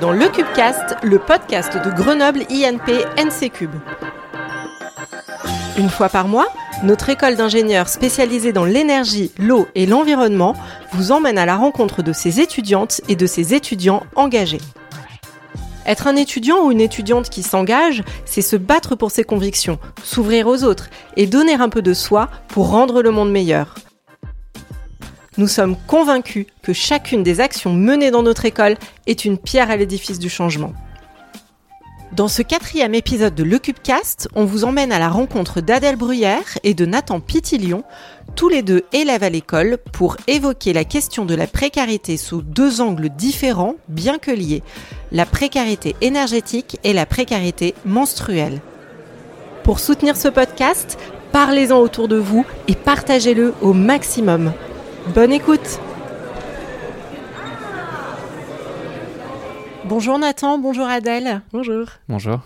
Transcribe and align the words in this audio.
Dans 0.00 0.12
le 0.12 0.28
Cubecast, 0.28 0.96
le 1.02 1.18
podcast 1.18 1.74
de 1.74 1.90
Grenoble 1.90 2.42
INP 2.50 3.04
NC 3.16 3.50
Cube. 3.50 3.74
Une 5.76 5.90
fois 5.90 6.08
par 6.08 6.28
mois, 6.28 6.46
notre 6.82 7.10
école 7.10 7.36
d'ingénieurs 7.36 7.88
spécialisée 7.88 8.52
dans 8.52 8.64
l'énergie, 8.64 9.32
l'eau 9.38 9.66
et 9.74 9.86
l'environnement 9.86 10.54
vous 10.92 11.12
emmène 11.12 11.36
à 11.36 11.46
la 11.46 11.56
rencontre 11.56 12.02
de 12.02 12.12
ses 12.12 12.40
étudiantes 12.40 13.00
et 13.08 13.16
de 13.16 13.26
ses 13.26 13.54
étudiants 13.54 14.04
engagés. 14.14 14.60
Être 15.84 16.06
un 16.06 16.16
étudiant 16.16 16.64
ou 16.64 16.70
une 16.70 16.80
étudiante 16.80 17.28
qui 17.28 17.42
s'engage, 17.42 18.02
c'est 18.24 18.42
se 18.42 18.56
battre 18.56 18.94
pour 18.94 19.10
ses 19.10 19.24
convictions, 19.24 19.78
s'ouvrir 20.04 20.46
aux 20.46 20.62
autres 20.64 20.90
et 21.16 21.26
donner 21.26 21.54
un 21.54 21.68
peu 21.68 21.82
de 21.82 21.92
soi 21.92 22.28
pour 22.48 22.70
rendre 22.70 23.02
le 23.02 23.10
monde 23.10 23.32
meilleur. 23.32 23.74
Nous 25.38 25.48
sommes 25.48 25.76
convaincus 25.86 26.46
que 26.62 26.74
chacune 26.74 27.22
des 27.22 27.40
actions 27.40 27.72
menées 27.72 28.10
dans 28.10 28.22
notre 28.22 28.44
école 28.44 28.76
est 29.06 29.24
une 29.24 29.38
pierre 29.38 29.70
à 29.70 29.76
l'édifice 29.76 30.18
du 30.18 30.28
changement. 30.28 30.74
Dans 32.12 32.28
ce 32.28 32.42
quatrième 32.42 32.94
épisode 32.94 33.34
de 33.34 33.42
Le 33.42 33.58
Cubecast, 33.58 34.28
on 34.34 34.44
vous 34.44 34.64
emmène 34.64 34.92
à 34.92 34.98
la 34.98 35.08
rencontre 35.08 35.62
d'Adèle 35.62 35.96
Bruyère 35.96 36.58
et 36.62 36.74
de 36.74 36.84
Nathan 36.84 37.20
Pitilion, 37.20 37.84
tous 38.36 38.50
les 38.50 38.60
deux 38.60 38.82
élèves 38.92 39.22
à 39.22 39.30
l'école, 39.30 39.78
pour 39.92 40.18
évoquer 40.26 40.74
la 40.74 40.84
question 40.84 41.24
de 41.24 41.34
la 41.34 41.46
précarité 41.46 42.18
sous 42.18 42.42
deux 42.42 42.82
angles 42.82 43.08
différents, 43.08 43.76
bien 43.88 44.18
que 44.18 44.30
liés, 44.30 44.62
la 45.12 45.24
précarité 45.24 45.96
énergétique 46.02 46.78
et 46.84 46.92
la 46.92 47.06
précarité 47.06 47.74
menstruelle. 47.86 48.60
Pour 49.64 49.80
soutenir 49.80 50.14
ce 50.18 50.28
podcast, 50.28 50.98
parlez-en 51.32 51.78
autour 51.78 52.08
de 52.08 52.16
vous 52.16 52.44
et 52.68 52.74
partagez-le 52.74 53.54
au 53.62 53.72
maximum. 53.72 54.52
Bonne 55.08 55.32
écoute 55.32 55.80
Bonjour 59.84 60.18
Nathan, 60.18 60.58
bonjour 60.58 60.86
Adèle. 60.86 61.42
Bonjour. 61.52 61.86
Bonjour. 62.08 62.38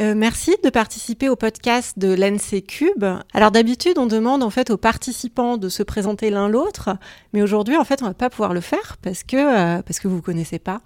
Euh, 0.00 0.14
merci 0.16 0.56
de 0.62 0.68
participer 0.68 1.28
au 1.28 1.36
podcast 1.36 1.98
de 1.98 2.12
l'NC 2.12 2.66
Cube. 2.66 3.04
Alors 3.32 3.52
d'habitude, 3.52 3.98
on 3.98 4.06
demande 4.06 4.42
en 4.42 4.50
fait 4.50 4.70
aux 4.70 4.76
participants 4.76 5.56
de 5.56 5.68
se 5.68 5.84
présenter 5.84 6.28
l'un 6.28 6.48
l'autre, 6.48 6.90
mais 7.32 7.40
aujourd'hui, 7.40 7.76
en 7.76 7.84
fait, 7.84 8.02
on 8.02 8.06
va 8.06 8.14
pas 8.14 8.30
pouvoir 8.30 8.52
le 8.52 8.60
faire 8.60 8.96
parce 9.00 9.22
que 9.22 9.36
euh, 9.36 9.80
parce 9.82 10.00
que 10.00 10.08
vous 10.08 10.20
connaissez 10.20 10.58
pas. 10.58 10.82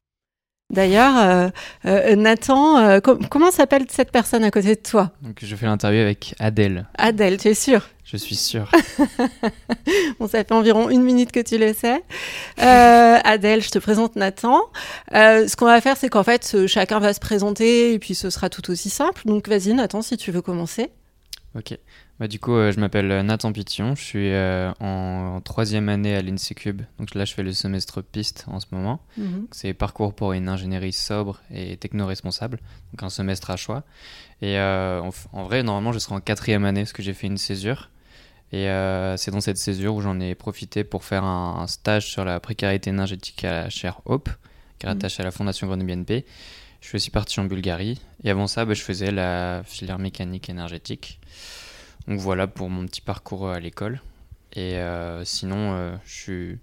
D'ailleurs, 0.71 1.17
euh, 1.19 1.49
euh, 1.87 2.15
Nathan, 2.17 2.79
euh, 2.79 3.01
com- 3.01 3.19
comment 3.29 3.51
s'appelle 3.51 3.85
cette 3.91 4.13
personne 4.13 4.45
à 4.45 4.51
côté 4.51 4.77
de 4.77 4.81
toi? 4.81 5.11
Donc 5.23 5.39
je 5.43 5.57
fais 5.57 5.67
l'interview 5.67 6.01
avec 6.01 6.35
Adèle. 6.39 6.87
Adèle, 6.97 7.39
tu 7.39 7.49
es 7.49 7.55
sûre? 7.55 7.89
Je 8.05 8.17
suis 8.17 8.37
sûr. 8.37 8.71
Bon, 10.19 10.27
ça 10.29 10.39
fait 10.45 10.53
environ 10.53 10.91
une 10.91 11.03
minute 11.03 11.33
que 11.33 11.41
tu 11.41 11.57
le 11.59 11.73
sais. 11.73 12.03
Euh, 12.61 13.19
Adèle, 13.25 13.63
je 13.63 13.71
te 13.71 13.79
présente 13.79 14.17
Nathan. 14.17 14.61
Euh, 15.15 15.49
ce 15.49 15.57
qu'on 15.57 15.65
va 15.67 15.81
faire, 15.81 15.97
c'est 15.97 16.09
qu'en 16.09 16.23
fait, 16.25 16.67
chacun 16.67 16.99
va 16.99 17.15
se 17.15 17.21
présenter 17.21 17.93
et 17.95 17.99
puis 17.99 18.15
ce 18.15 18.31
sera 18.31 18.49
tout 18.51 18.71
aussi 18.71 18.91
simple. 18.91 19.23
Donc 19.25 19.49
vas-y, 19.49 19.73
Nathan, 19.75 20.03
si 20.03 20.17
tu 20.17 20.31
veux 20.33 20.43
commencer. 20.43 20.91
ok. 21.57 21.77
Bah, 22.21 22.29
du 22.29 22.39
coup, 22.39 22.53
euh, 22.55 22.71
je 22.71 22.79
m'appelle 22.81 23.23
Nathan 23.25 23.51
Pitillon. 23.51 23.95
Je 23.95 24.03
suis 24.05 24.31
euh, 24.31 24.71
en, 24.79 25.37
en 25.37 25.41
troisième 25.41 25.89
année 25.89 26.15
à 26.15 26.21
l'INSECUB. 26.21 26.83
Donc 26.99 27.15
là, 27.15 27.25
je 27.25 27.33
fais 27.33 27.43
le 27.43 27.53
semestre 27.55 28.03
piste 28.03 28.45
en 28.49 28.61
ce 28.61 28.67
moment. 28.73 29.01
C'est 29.53 29.73
parcours 29.73 30.13
pour 30.15 30.33
une 30.35 30.49
ingénierie 30.49 30.93
sobre 30.93 31.41
et 31.51 31.79
techno-responsable. 31.79 32.59
Donc 32.93 33.03
un 33.03 33.09
semestre 33.09 33.51
à 33.51 33.57
choix. 33.57 33.85
Et 34.43 34.59
euh, 34.59 35.01
en, 35.33 35.45
vrai, 35.45 35.63
normalement, 35.63 35.93
je 35.93 35.99
serai 35.99 36.15
en 36.15 36.21
quatrième 36.21 36.67
année 36.67 36.83
parce 36.83 36.93
que 36.93 37.03
j'ai 37.03 37.15
fait 37.15 37.27
une 37.27 37.39
césure. 37.39 37.89
Et 38.53 38.69
euh, 38.69 39.17
c'est 39.17 39.31
dans 39.31 39.41
cette 39.41 39.57
césure 39.59 39.95
où 39.95 40.03
j'en 40.03 40.21
ai 40.21 40.35
profité 40.35 40.85
pour 40.85 41.05
faire 41.05 41.25
un, 41.25 41.61
un 41.61 41.67
stage 41.69 42.07
sur 42.11 42.25
la 42.27 42.39
précarité 42.39 42.91
énergétique 42.91 43.45
à 43.45 43.63
la 43.63 43.71
chaire 43.71 44.01
Hope, 44.05 44.29
qui 44.79 44.85
est 44.87 44.89
Mhm. 44.91 44.95
rattachée 44.97 45.23
à 45.23 45.25
la 45.25 45.31
Fondation 45.31 45.67
Grenoble 45.69 45.87
BNP. 45.91 46.27
Je 46.83 46.89
suis 46.89 46.97
aussi 46.97 47.11
parti 47.11 47.41
en 47.41 47.45
Bulgarie. 47.45 47.99
Et 48.25 48.31
avant 48.31 48.47
ça, 48.47 48.67
bah, 48.67 48.75
je 48.75 48.83
faisais 48.83 49.11
la 49.11 49.63
filière 49.65 49.99
mécanique 49.99 50.51
énergétique. 50.51 51.19
Donc 52.09 52.19
voilà 52.19 52.47
pour 52.47 52.71
mon 52.71 52.87
petit 52.87 53.01
parcours 53.01 53.47
euh, 53.49 53.55
à 53.55 53.61
l'école. 53.61 54.01
Et 54.55 54.77
euh, 54.79 55.25
sinon, 55.25 55.73
euh, 55.75 55.97
je 56.05 56.13
suis... 56.13 56.59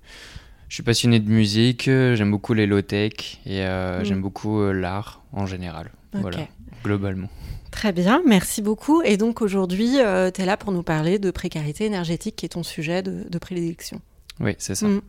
Je 0.69 0.73
suis 0.75 0.83
passionné 0.83 1.21
de 1.21 1.29
musique, 1.29 1.83
j'aime 1.85 2.29
beaucoup 2.29 2.53
les 2.53 2.65
low-tech 2.67 3.39
et 3.45 3.63
euh, 3.65 4.01
Mm. 4.01 4.03
j'aime 4.03 4.21
beaucoup 4.21 4.61
l'art 4.73 5.21
en 5.31 5.45
général. 5.45 5.91
Voilà, 6.11 6.39
globalement. 6.83 7.29
Très 7.71 7.93
bien, 7.93 8.21
merci 8.25 8.61
beaucoup. 8.61 9.01
Et 9.03 9.15
donc 9.15 9.41
aujourd'hui, 9.41 9.91
tu 9.93 10.41
es 10.41 10.45
là 10.45 10.57
pour 10.57 10.73
nous 10.73 10.83
parler 10.83 11.19
de 11.19 11.31
précarité 11.31 11.85
énergétique, 11.85 12.35
qui 12.35 12.45
est 12.45 12.49
ton 12.49 12.63
sujet 12.63 13.01
de, 13.01 13.23
de 13.29 13.37
prédilection. 13.37 14.01
Oui, 14.41 14.55
c'est 14.57 14.75
ça. 14.75 14.87
Mm. 14.87 15.01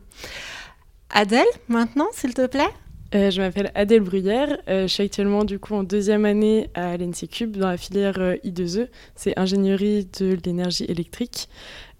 Adèle, 1.09 1.43
maintenant, 1.67 2.07
s'il 2.13 2.33
te 2.33 2.47
plaît? 2.47 2.69
Euh, 3.15 3.31
je 3.31 3.41
m'appelle 3.41 3.71
Adèle 3.75 4.01
Bruyère. 4.01 4.57
Euh, 4.67 4.83
je 4.83 4.93
suis 4.93 5.03
actuellement 5.03 5.43
du 5.43 5.59
coup 5.59 5.73
en 5.73 5.83
deuxième 5.83 6.25
année 6.25 6.69
à 6.75 6.95
l'NC 6.97 7.27
Cube 7.31 7.57
dans 7.57 7.67
la 7.67 7.77
filière 7.77 8.19
euh, 8.19 8.35
I2E. 8.45 8.87
C'est 9.15 9.37
ingénierie 9.37 10.07
de 10.19 10.37
l'énergie 10.45 10.85
électrique. 10.85 11.49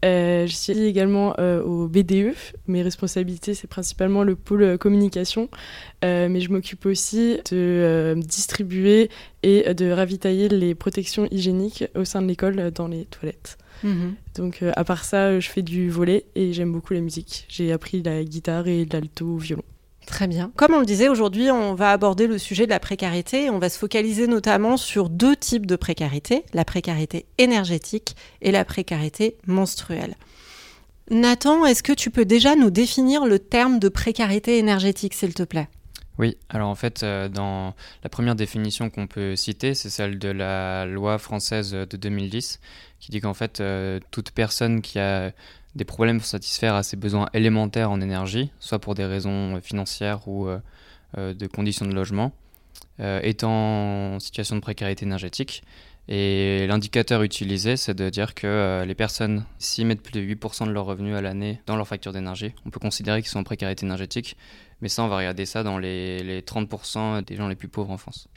Je 0.04 0.48
suis 0.48 0.80
également 0.80 1.36
au 1.38 1.90
BDE. 1.90 2.34
Mes 2.68 2.82
responsabilités, 2.84 3.54
c'est 3.54 3.68
principalement 3.68 4.24
le 4.24 4.38
pôle 4.38 4.78
communication. 4.78 5.50
Mais 6.02 6.40
je 6.40 6.50
m'occupe 6.50 6.86
aussi 6.86 7.38
de 7.52 8.16
distribuer 8.16 9.10
et 9.44 9.74
de 9.74 9.92
ravitailler 9.92 10.48
les 10.48 10.74
protections 10.74 11.28
hygiéniques 11.32 11.84
au 11.96 12.06
sein 12.06 12.22
de 12.22 12.28
l'école 12.28 12.72
dans 12.72 12.88
les 12.88 13.04
toilettes. 13.04 13.58
Donc 14.36 14.62
euh, 14.62 14.72
à 14.76 14.84
part 14.84 15.04
ça, 15.04 15.40
je 15.40 15.50
fais 15.50 15.62
du 15.62 15.90
volet 15.90 16.26
et 16.36 16.54
j'aime 16.54 16.72
beaucoup 16.72 16.94
la 16.94 17.02
musique. 17.02 17.46
J'ai 17.50 17.72
appris 17.72 18.02
la 18.02 18.24
guitare 18.24 18.68
et 18.68 18.86
l'alto 18.86 19.38
violon. 19.38 19.64
Très 20.10 20.26
bien. 20.28 20.52
Comme 20.56 20.74
on 20.74 20.80
le 20.80 20.88
disait, 20.88 21.08
aujourd'hui, 21.08 21.52
on 21.52 21.76
va 21.76 21.92
aborder 21.92 22.26
le 22.26 22.40
sujet 22.40 22.66
de 22.66 22.72
la 22.72 22.80
précarité. 22.80 23.52
On 23.52 23.60
va 23.60 23.70
se 23.70 23.78
focaliser 23.78 24.26
notamment 24.26 24.76
sur 24.76 25.08
deux 25.08 25.36
types 25.36 25.68
de 25.68 25.76
précarité, 25.76 26.44
la 26.52 26.66
précarité 26.66 27.28
énergétique 27.38 28.16
et 28.42 28.52
la 28.52 28.66
précarité 28.66 29.38
menstruelle. 29.46 30.16
Nathan, 31.12 31.64
est-ce 31.64 31.84
que 31.84 31.94
tu 31.94 32.10
peux 32.10 32.26
déjà 32.26 32.56
nous 32.56 32.72
définir 32.72 33.28
le 33.28 33.38
terme 33.38 33.78
de 33.78 33.88
précarité 33.88 34.58
énergétique, 34.58 35.14
s'il 35.14 35.36
te 35.36 35.44
plaît? 35.44 35.70
Oui, 36.18 36.38
alors 36.50 36.70
en 36.70 36.76
fait, 36.76 37.04
euh, 37.04 37.30
dans 37.30 37.74
la 38.04 38.10
première 38.10 38.36
définition 38.36 38.90
qu'on 38.90 39.08
peut 39.08 39.36
citer, 39.36 39.74
c'est 39.74 39.90
celle 39.90 40.20
de 40.20 40.28
la 40.28 40.86
loi 40.86 41.18
française 41.18 41.72
de 41.72 41.98
2010, 41.98 42.60
qui 43.00 43.12
dit 43.12 43.22
qu'en 43.22 43.34
fait, 43.34 43.62
euh, 43.62 44.00
toute 44.12 44.32
personne 44.32 44.82
qui 44.82 45.00
a 45.00 45.32
des 45.76 45.86
problèmes 45.86 46.18
pour 46.18 46.26
satisfaire 46.26 46.76
à 46.76 46.84
ses 46.84 46.98
besoins 46.98 47.30
élémentaires 47.34 47.92
en 47.92 48.02
énergie, 48.02 48.52
soit 48.60 48.80
pour 48.80 48.96
des 48.96 49.06
raisons 49.06 49.60
financières 49.62 50.28
ou 50.28 50.48
euh, 50.48 50.60
euh, 51.18 51.34
de 51.34 51.48
conditions 51.48 51.86
de 51.86 51.94
logement, 51.94 52.32
euh, 53.00 53.20
est 53.22 53.44
en 53.44 54.20
situation 54.20 54.56
de 54.56 54.62
précarité 54.62 55.06
énergétique. 55.06 55.64
Et 56.12 56.66
l'indicateur 56.68 57.22
utilisé, 57.22 57.78
c'est 57.78 57.94
de 57.94 58.10
dire 58.10 58.34
que 58.34 58.84
les 58.84 58.96
personnes, 58.96 59.46
s'ils 59.60 59.86
mettent 59.86 60.02
plus 60.02 60.12
de 60.12 60.22
8% 60.22 60.66
de 60.66 60.72
leurs 60.72 60.86
revenus 60.86 61.16
à 61.16 61.22
l'année 61.22 61.62
dans 61.68 61.76
leur 61.76 61.88
facture 61.88 62.14
d'énergie, 62.14 62.52
on 62.66 62.72
peut 62.72 62.80
considérer 62.80 63.22
qu'ils 63.22 63.30
sont 63.30 63.38
en 63.38 63.44
précarité 63.44 63.86
énergétique. 63.86 64.36
Mais 64.82 64.90
ça, 64.90 65.04
on 65.04 65.08
va 65.08 65.18
regarder 65.18 65.46
ça 65.46 65.62
dans 65.62 65.78
les, 65.78 66.24
les 66.24 66.42
30% 66.42 67.24
des 67.26 67.36
gens 67.36 67.48
les 67.48 67.56
plus 67.56 67.68
pauvres 67.68 67.92
en 67.92 67.98
France. 67.98 68.28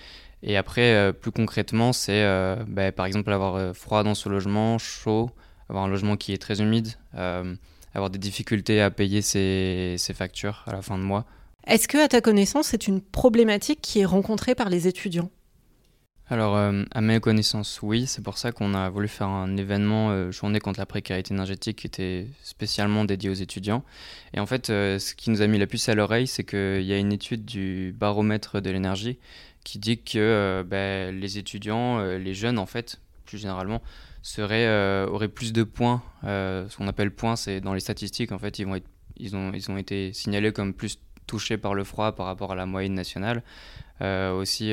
Et 0.43 0.59
après, 0.59 1.15
plus 1.15 1.33
concrètement, 1.33 1.95
c'est 1.95 2.23
bah, 2.69 2.93
par 2.93 3.07
exemple 3.07 3.33
avoir 3.33 3.75
froid 3.75 4.03
dans 4.03 4.15
son 4.15 4.29
logement, 4.29 4.77
chaud, 4.77 5.31
avoir 5.73 5.85
un 5.85 5.89
logement 5.89 6.17
qui 6.17 6.33
est 6.33 6.39
très 6.39 6.61
humide, 6.61 6.89
euh, 7.17 7.55
avoir 7.95 8.11
des 8.11 8.19
difficultés 8.19 8.81
à 8.81 8.91
payer 8.91 9.23
ses, 9.23 9.97
ses 9.99 10.15
factures 10.15 10.63
à 10.67 10.73
la 10.73 10.83
fin 10.83 10.99
de 10.99 11.03
mois. 11.03 11.25
Est-ce 11.67 11.89
que, 11.89 11.99
à 11.99 12.09
ta 12.09 12.21
connaissance, 12.21 12.69
c'est 12.69 12.87
une 12.87 13.01
problématique 13.01 13.81
qui 13.81 14.01
est 14.01 14.05
rencontrée 14.05 14.55
par 14.55 14.69
les 14.69 14.89
étudiants? 14.89 15.31
Alors, 16.29 16.57
euh, 16.57 16.85
à 16.93 17.01
mes 17.01 17.21
connaissances, 17.21 17.81
oui. 17.83 18.07
C'est 18.07 18.23
pour 18.23 18.39
ça 18.39 18.53
qu'on 18.53 18.75
a 18.75 18.89
voulu 18.89 19.09
faire 19.09 19.29
un 19.29 19.57
événement 19.57 20.11
euh, 20.11 20.31
journée 20.31 20.61
contre 20.61 20.81
la 20.81 20.87
précarité 20.87 21.35
énergétique 21.35 21.79
qui 21.79 21.87
était 21.87 22.27
spécialement 22.43 23.05
dédié 23.05 23.29
aux 23.29 23.35
étudiants. 23.35 23.85
Et 24.33 24.41
en 24.41 24.47
fait, 24.47 24.71
euh, 24.71 24.99
ce 24.99 25.15
qui 25.15 25.31
nous 25.31 25.43
a 25.43 25.47
mis 25.47 25.59
la 25.59 25.67
puce 25.67 25.89
à 25.89 25.95
l'oreille, 25.95 26.27
c'est 26.27 26.45
qu'il 26.45 26.83
y 26.83 26.93
a 26.93 26.99
une 26.99 27.13
étude 27.13 27.45
du 27.45 27.95
baromètre 27.99 28.61
de 28.61 28.71
l'énergie 28.71 29.19
qui 29.65 29.79
dit 29.79 29.99
que 30.03 30.65
ben, 30.67 31.15
les 31.21 31.39
étudiants, 31.39 32.01
les 32.01 32.35
jeunes 32.35 32.59
en 32.59 32.67
fait, 32.67 32.99
plus 33.27 33.39
généralement, 33.39 33.81
seraient, 34.23 34.67
euh, 34.67 35.07
auraient 35.09 35.29
plus 35.29 35.53
de 35.53 35.65
points. 35.65 36.03
Euh, 36.25 36.69
ce 36.69 36.77
qu'on 36.77 36.89
appelle 36.89 37.11
points, 37.11 37.37
c'est 37.37 37.61
dans 37.61 37.75
les 37.75 37.81
statistiques, 37.81 38.33
en 38.33 38.39
fait, 38.39 38.59
ils, 38.59 38.67
vont 38.67 38.77
être, 38.77 38.89
ils, 39.17 39.37
ont, 39.37 39.53
ils 39.53 39.71
ont 39.71 39.77
été 39.77 40.13
signalés 40.13 40.53
comme 40.53 40.73
plus 40.73 40.99
touchés 41.27 41.59
par 41.59 41.75
le 41.75 41.85
froid 41.85 42.13
par 42.13 42.27
rapport 42.27 42.53
à 42.53 42.55
la 42.55 42.65
moyenne 42.65 42.95
nationale. 42.95 43.43
Euh, 44.01 44.33
aussi, 44.33 44.73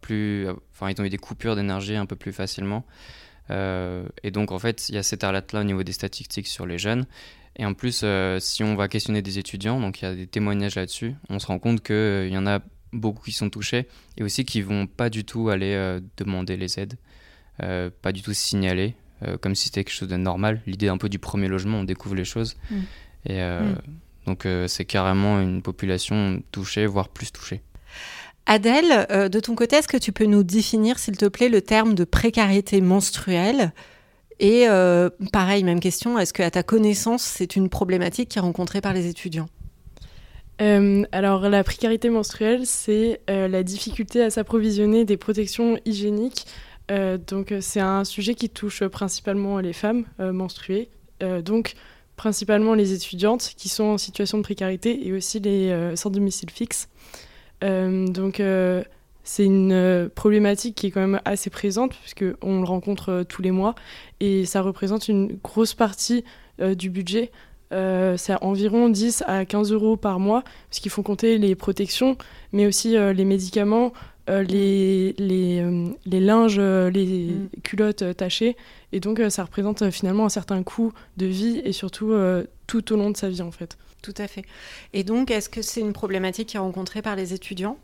plus, 0.00 0.48
enfin, 0.72 0.90
ils 0.90 1.00
ont 1.00 1.04
eu 1.04 1.10
des 1.10 1.18
coupures 1.18 1.54
d'énergie 1.54 1.96
un 1.96 2.06
peu 2.06 2.16
plus 2.16 2.32
facilement. 2.32 2.84
Et 3.50 4.30
donc, 4.30 4.50
en 4.50 4.58
fait, 4.58 4.88
il 4.88 4.94
y 4.94 4.98
a 4.98 5.02
cette 5.02 5.24
alerte-là 5.24 5.60
au 5.60 5.64
niveau 5.64 5.82
des 5.82 5.92
statistiques 5.92 6.46
sur 6.46 6.66
les 6.66 6.78
jeunes. 6.78 7.04
Et 7.56 7.66
en 7.66 7.74
plus, 7.74 8.02
si 8.38 8.64
on 8.64 8.74
va 8.76 8.88
questionner 8.88 9.20
des 9.20 9.38
étudiants, 9.38 9.78
donc 9.78 10.00
il 10.00 10.04
y 10.06 10.08
a 10.08 10.14
des 10.14 10.26
témoignages 10.26 10.76
là-dessus, 10.76 11.14
on 11.28 11.38
se 11.38 11.46
rend 11.46 11.58
compte 11.58 11.82
qu'il 11.82 12.30
y 12.32 12.38
en 12.38 12.46
a 12.46 12.60
beaucoup 12.94 13.24
qui 13.24 13.32
sont 13.32 13.50
touchés 13.50 13.88
et 14.16 14.22
aussi 14.22 14.46
qui 14.46 14.62
vont 14.62 14.86
pas 14.86 15.10
du 15.10 15.24
tout 15.24 15.50
aller 15.50 15.98
demander 16.16 16.56
les 16.56 16.78
aides, 16.78 16.96
pas 17.58 18.12
du 18.12 18.22
tout 18.22 18.32
se 18.32 18.40
signaler, 18.40 18.94
euh, 19.26 19.36
comme 19.38 19.54
si 19.54 19.66
c'était 19.66 19.84
quelque 19.84 19.94
chose 19.94 20.08
de 20.08 20.16
normal. 20.16 20.60
L'idée 20.66 20.88
un 20.88 20.98
peu 20.98 21.08
du 21.08 21.18
premier 21.18 21.48
logement, 21.48 21.78
on 21.78 21.84
découvre 21.84 22.14
les 22.14 22.24
choses. 22.24 22.56
Mm. 22.70 22.76
Et 23.26 23.40
euh, 23.42 23.60
Mm. 23.60 23.76
donc, 24.26 24.46
euh, 24.46 24.66
c'est 24.66 24.84
carrément 24.84 25.40
une 25.40 25.62
population 25.62 26.42
touchée, 26.50 26.86
voire 26.86 27.08
plus 27.08 27.30
touchée. 27.32 27.60
Adèle, 28.46 29.06
euh, 29.10 29.28
de 29.28 29.38
ton 29.38 29.54
côté, 29.54 29.76
est-ce 29.76 29.86
que 29.86 29.96
tu 29.96 30.10
peux 30.12 30.24
nous 30.24 30.42
définir, 30.42 30.98
s'il 30.98 31.16
te 31.16 31.26
plaît, 31.26 31.48
le 31.48 31.62
terme 31.62 31.94
de 31.94 32.04
précarité 32.04 32.80
menstruelle? 32.80 33.72
Et 34.40 34.68
euh, 34.68 35.08
pareil, 35.32 35.62
même 35.62 35.78
question, 35.78 36.18
est-ce 36.18 36.32
que 36.32 36.42
à 36.42 36.50
ta 36.50 36.64
connaissance, 36.64 37.22
c'est 37.22 37.54
une 37.54 37.68
problématique 37.68 38.30
qui 38.30 38.38
est 38.38 38.42
rencontrée 38.42 38.80
par 38.80 38.92
les 38.92 39.06
étudiants? 39.06 39.48
Euh, 40.60 41.04
alors 41.12 41.48
la 41.48 41.62
précarité 41.62 42.08
menstruelle, 42.08 42.66
c'est 42.66 43.20
la 43.28 43.62
difficulté 43.62 44.22
à 44.22 44.30
s'approvisionner 44.30 45.04
des 45.04 45.16
protections 45.16 45.78
hygiéniques. 45.84 46.46
Donc 47.26 47.54
c'est 47.60 47.80
un 47.80 48.04
sujet 48.04 48.34
qui 48.34 48.50
touche 48.50 48.84
principalement 48.84 49.58
les 49.58 49.72
femmes 49.72 50.04
menstruées, 50.18 50.90
donc 51.44 51.74
principalement 52.16 52.74
les 52.74 52.92
étudiantes 52.92 53.54
qui 53.56 53.68
sont 53.68 53.84
en 53.84 53.98
situation 53.98 54.38
de 54.38 54.42
précarité 54.42 55.06
et 55.06 55.12
aussi 55.12 55.40
les 55.40 55.92
sans 55.96 56.10
domicile 56.10 56.50
fixe. 56.50 56.88
Euh, 57.62 58.06
donc 58.08 58.40
euh, 58.40 58.82
c'est 59.24 59.44
une 59.44 59.72
euh, 59.72 60.08
problématique 60.08 60.74
qui 60.74 60.88
est 60.88 60.90
quand 60.90 61.00
même 61.00 61.20
assez 61.24 61.50
présente 61.50 61.94
puisqu'on 61.94 62.60
le 62.60 62.66
rencontre 62.66 63.24
tous 63.28 63.42
les 63.42 63.50
mois 63.50 63.74
et 64.20 64.44
ça 64.46 64.62
représente 64.62 65.08
une 65.08 65.38
grosse 65.42 65.74
partie 65.74 66.24
du 66.58 66.90
budget. 66.90 67.32
c'est 67.70 68.34
environ 68.42 68.88
10 68.88 69.24
à 69.26 69.44
15 69.44 69.72
euros 69.72 69.96
par 69.96 70.20
mois 70.20 70.44
parce 70.68 70.80
qu'il 70.80 70.90
faut 70.90 71.02
compter 71.02 71.38
les 71.38 71.54
protections 71.54 72.16
mais 72.52 72.66
aussi 72.66 72.90
les 72.90 73.24
médicaments, 73.24 73.92
les, 74.28 75.14
les, 75.18 75.64
les, 76.06 76.20
linges, 76.20 76.58
les 76.58 77.26
mm. 77.26 77.48
culottes 77.62 78.16
tachées. 78.16 78.56
Et 78.92 79.00
donc, 79.00 79.20
ça 79.28 79.44
représente 79.44 79.90
finalement 79.90 80.26
un 80.26 80.30
certain 80.30 80.62
coût 80.62 80.92
de 81.16 81.26
vie 81.26 81.60
et 81.64 81.72
surtout 81.72 82.12
tout 82.66 82.92
au 82.92 82.96
long 82.96 83.10
de 83.10 83.16
sa 83.16 83.28
vie, 83.28 83.42
en 83.42 83.50
fait. 83.50 83.76
Tout 84.02 84.14
à 84.18 84.26
fait. 84.26 84.42
Et 84.92 85.04
donc, 85.04 85.30
est-ce 85.30 85.48
que 85.48 85.62
c'est 85.62 85.80
une 85.80 85.92
problématique 85.92 86.48
qui 86.48 86.56
est 86.56 86.60
rencontrée 86.60 87.02
par 87.02 87.16
les 87.16 87.32
étudiants? 87.32 87.78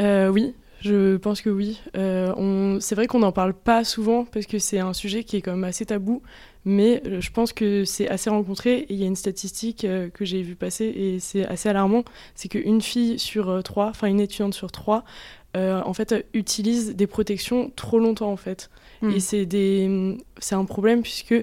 Euh, 0.00 0.28
Oui, 0.28 0.54
je 0.80 1.16
pense 1.18 1.42
que 1.42 1.50
oui. 1.50 1.78
Euh, 1.94 2.80
c'est 2.80 2.94
vrai 2.94 3.06
qu'on 3.06 3.18
n'en 3.18 3.32
parle 3.32 3.52
pas 3.52 3.84
souvent 3.84 4.24
parce 4.24 4.46
que 4.46 4.58
c'est 4.58 4.78
un 4.78 4.94
sujet 4.94 5.24
qui 5.24 5.36
est 5.36 5.42
quand 5.42 5.52
même 5.52 5.64
assez 5.64 5.84
tabou, 5.84 6.22
mais 6.64 7.02
euh, 7.06 7.20
je 7.20 7.30
pense 7.30 7.52
que 7.52 7.84
c'est 7.84 8.08
assez 8.08 8.30
rencontré. 8.30 8.78
Et 8.78 8.94
il 8.94 8.96
y 8.96 9.04
a 9.04 9.06
une 9.06 9.14
statistique 9.14 9.86
que 10.14 10.24
j'ai 10.24 10.42
vue 10.42 10.56
passer 10.56 10.86
et 10.86 11.20
c'est 11.20 11.46
assez 11.46 11.68
alarmant, 11.68 12.04
c'est 12.34 12.48
qu'une 12.48 12.80
fille 12.80 13.18
sur 13.18 13.62
trois, 13.62 13.88
enfin 13.88 14.06
une 14.08 14.20
étudiante 14.20 14.54
sur 14.54 14.72
trois, 14.72 15.04
en 15.54 15.92
fait, 15.92 16.26
utilise 16.32 16.94
des 16.94 17.06
protections 17.06 17.70
trop 17.76 17.98
longtemps 17.98 18.32
en 18.32 18.36
fait. 18.36 18.70
Hmm. 19.02 19.10
Et 19.10 19.20
c'est 19.20 19.46
des, 19.46 20.16
c'est 20.38 20.54
un 20.54 20.64
problème 20.64 21.02
puisque 21.02 21.34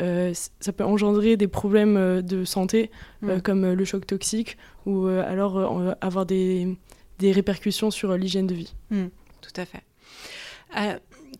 euh, 0.00 0.32
ça 0.60 0.72
peut 0.72 0.84
engendrer 0.84 1.36
des 1.36 1.48
problèmes 1.48 1.96
euh, 1.96 2.22
de 2.22 2.44
santé 2.44 2.90
euh, 3.24 3.38
mm. 3.38 3.42
comme 3.42 3.72
le 3.72 3.84
choc 3.84 4.06
toxique 4.06 4.56
ou 4.86 5.06
alors 5.06 5.60
avoir 6.00 6.24
des, 6.24 6.78
des, 7.18 7.32
répercussions 7.32 7.90
sur 7.90 8.16
l'hygiène 8.16 8.46
de 8.46 8.54
vie. 8.54 8.74
Mm. 8.90 9.06
tout 9.42 9.60
à 9.60 9.66
fait. 9.66 9.82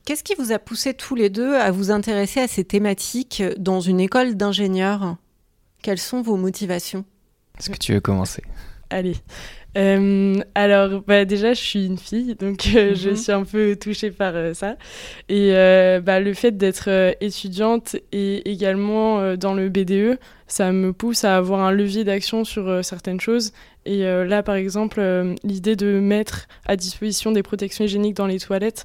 Qu'est-ce 0.04 0.24
qui 0.24 0.34
vous 0.34 0.52
a 0.52 0.58
poussé 0.58 0.94
tous 0.94 1.14
les 1.14 1.30
deux 1.30 1.54
à 1.54 1.70
vous 1.70 1.90
intéresser 1.90 2.40
à 2.40 2.48
ces 2.48 2.64
thématiques 2.64 3.42
dans 3.58 3.80
une 3.80 4.00
école 4.00 4.34
d'ingénieurs? 4.36 5.16
Quelles 5.82 5.98
sont 5.98 6.20
vos 6.20 6.36
motivations? 6.36 7.04
Est-ce 7.58 7.70
que 7.70 7.78
tu 7.78 7.92
veux 7.92 8.00
commencer? 8.00 8.42
Allez. 8.90 9.16
Euh, 9.76 10.40
alors, 10.54 11.02
bah, 11.06 11.24
déjà, 11.24 11.52
je 11.52 11.60
suis 11.60 11.86
une 11.86 11.98
fille, 11.98 12.34
donc 12.34 12.66
euh, 12.74 12.94
je 12.94 13.10
mhm. 13.10 13.16
suis 13.16 13.32
un 13.32 13.44
peu 13.44 13.76
touchée 13.76 14.10
par 14.10 14.32
euh, 14.34 14.54
ça. 14.54 14.76
Et 15.28 15.50
bah, 16.02 16.20
le 16.20 16.34
fait 16.34 16.52
d'être 16.56 16.88
étudiante 17.20 17.96
et 18.12 18.50
également 18.50 19.36
dans 19.36 19.54
le 19.54 19.68
BDE, 19.68 20.18
ça 20.46 20.72
me 20.72 20.92
pousse 20.92 21.24
à 21.24 21.36
avoir 21.36 21.60
un 21.60 21.72
levier 21.72 22.04
d'action 22.04 22.44
sur 22.44 22.84
certaines 22.84 23.20
choses. 23.20 23.52
Et 23.84 24.02
là, 24.02 24.42
par 24.42 24.54
exemple, 24.54 25.00
l'idée 25.44 25.76
de 25.76 26.00
mettre 26.00 26.46
à 26.66 26.76
disposition 26.76 27.32
des 27.32 27.42
protections 27.42 27.84
hygiéniques 27.84 28.16
dans 28.16 28.26
les 28.26 28.38
toilettes, 28.38 28.84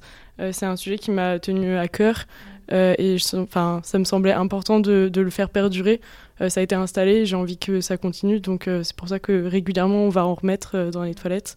c'est 0.52 0.66
un 0.66 0.76
sujet 0.76 0.98
qui 0.98 1.10
m'a 1.10 1.38
tenu 1.38 1.76
à 1.76 1.88
cœur. 1.88 2.26
et 2.70 3.16
enfin, 3.34 3.80
ça 3.84 3.98
me 3.98 4.04
semblait 4.04 4.32
important 4.32 4.80
de, 4.80 5.08
de 5.08 5.20
le 5.20 5.30
faire 5.30 5.50
perdurer 5.50 6.00
ça 6.40 6.60
a 6.60 6.62
été 6.62 6.74
installé, 6.74 7.26
j'ai 7.26 7.36
envie 7.36 7.58
que 7.58 7.80
ça 7.80 7.96
continue, 7.96 8.40
donc 8.40 8.66
euh, 8.66 8.82
c'est 8.82 8.96
pour 8.96 9.08
ça 9.08 9.18
que 9.18 9.46
régulièrement 9.46 10.04
on 10.04 10.08
va 10.08 10.26
en 10.26 10.34
remettre 10.34 10.72
euh, 10.74 10.90
dans 10.90 11.02
les 11.02 11.14
toilettes. 11.14 11.56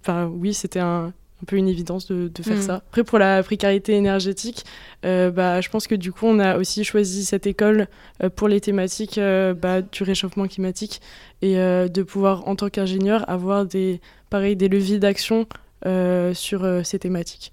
Enfin 0.00 0.26
oui, 0.26 0.54
c'était 0.54 0.80
un, 0.80 1.12
peu 1.46 1.56
une 1.56 1.66
évidence 1.66 2.06
de, 2.06 2.30
faire 2.40 2.56
mm. 2.56 2.62
ça. 2.62 2.74
Après, 2.76 3.02
pour 3.02 3.18
la 3.18 3.42
précarité 3.42 3.94
énergétique, 3.94 4.64
bah, 5.02 5.60
je 5.60 5.68
pense 5.68 5.88
que 5.88 5.96
du 5.96 6.12
coup, 6.12 6.26
on 6.26 6.38
a 6.38 6.56
aussi 6.56 6.84
choisi 6.84 7.24
cette 7.24 7.48
école 7.48 7.88
pour 8.36 8.46
les 8.46 8.60
thématiques 8.60 9.18
bah, 9.18 9.82
du 9.82 10.04
réchauffement 10.04 10.46
climatique 10.46 11.00
et 11.40 11.56
de 11.56 12.02
pouvoir, 12.04 12.46
en 12.46 12.54
tant 12.54 12.68
qu'ingénieur, 12.68 13.28
avoir 13.28 13.66
des, 13.66 14.00
pareil, 14.30 14.54
des 14.54 14.68
leviers 14.68 15.00
d'action 15.00 15.48
sur 16.32 16.80
ces 16.84 17.00
thématiques. 17.00 17.52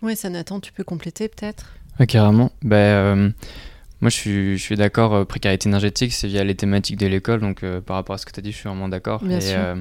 Oui, 0.00 0.16
ça 0.16 0.30
Nathan, 0.30 0.60
tu 0.60 0.72
peux 0.72 0.84
compléter 0.84 1.28
peut-être? 1.28 1.72
Carrément. 2.08 2.52
Ben, 2.62 3.34
moi, 4.00 4.10
je 4.10 4.16
suis, 4.16 4.58
je 4.58 4.62
suis 4.62 4.76
d'accord. 4.76 5.14
Euh, 5.14 5.24
précarité 5.24 5.68
énergétique, 5.68 6.12
c'est 6.12 6.28
via 6.28 6.44
les 6.44 6.54
thématiques 6.54 6.98
de 6.98 7.06
l'école. 7.06 7.40
Donc, 7.40 7.62
euh, 7.62 7.80
par 7.80 7.96
rapport 7.96 8.14
à 8.14 8.18
ce 8.18 8.26
que 8.26 8.32
tu 8.32 8.40
as 8.40 8.42
dit, 8.42 8.52
je 8.52 8.56
suis 8.56 8.68
vraiment 8.68 8.88
d'accord. 8.88 9.22
Et, 9.24 9.38
euh, 9.54 9.76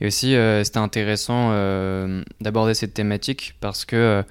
et, 0.00 0.06
aussi, 0.08 0.36
c'était 0.64 0.78
intéressant 0.78 1.50
d'aborder 2.40 2.74
cette 2.74 2.94
thématique 2.94 3.54
parce 3.60 3.84
que 3.84 4.24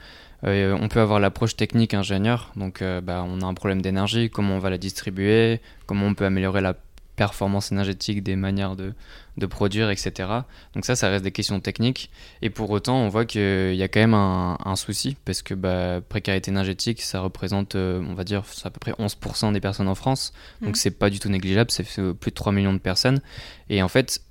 on 0.44 0.88
peut 0.90 1.00
avoir 1.00 1.20
l'approche 1.20 1.56
technique 1.56 1.94
ingénieur. 1.94 2.52
Donc, 2.58 2.84
bah, 3.04 3.26
on 3.26 3.42
a 3.42 3.46
un 3.46 3.54
problème 3.54 3.82
d'énergie, 3.82 4.30
comment 4.30 4.56
on 4.56 4.60
va 4.60 4.70
la 4.70 4.78
distribuer, 4.78 5.62
comment 5.86 6.06
on 6.08 6.14
peut 6.14 6.26
améliorer 6.26 6.60
la 6.60 6.76
performance 7.16 7.72
énergétique, 7.72 8.24
des 8.24 8.36
manières 8.36 8.76
de, 8.76 8.94
de, 9.38 9.46
produire, 9.46 9.90
etc. 9.90 10.30
Donc 10.74 10.86
ça, 10.86 10.96
ça 10.96 11.10
reste 11.10 11.24
des 11.24 11.32
questions 11.32 11.60
techniques. 11.60 12.10
Et 12.42 12.50
pour 12.50 12.70
autant, 12.72 12.98
on 12.98 13.10
voit 13.10 13.26
qu'il 13.26 13.76
y 13.76 13.84
a 13.84 13.88
quand 13.88 14.00
même 14.00 14.14
un, 14.14 14.58
un 14.64 14.76
souci, 14.76 15.16
parce 15.26 15.42
que 15.42 15.54
bah, 15.54 16.02
précarité 16.02 16.52
énergétique, 16.52 17.02
ça 17.02 17.20
représente, 17.20 17.76
euh, 17.76 18.04
on 18.08 18.14
va 18.14 18.24
dire, 18.24 18.44
à 18.64 18.70
peu 18.70 18.80
près 18.80 18.92
11% 18.94 19.54
des 19.54 19.62
personnes 19.62 19.88
en 19.88 19.96
France. 19.96 20.34
Donc 20.62 20.72
mmh. 20.72 20.76
c'est 20.76 20.92
pas 20.92 21.10
du 21.10 21.20
tout 21.20 21.30
négligeable, 21.30 21.72
c'est 21.72 21.84
plus 21.84 22.32
de 22.32 22.36
3 22.36 22.52
millions 22.52 22.74
de 22.74 22.80
personnes. 22.80 23.22
Et 23.70 23.82
en 23.84 23.88
fait, 23.88 24.22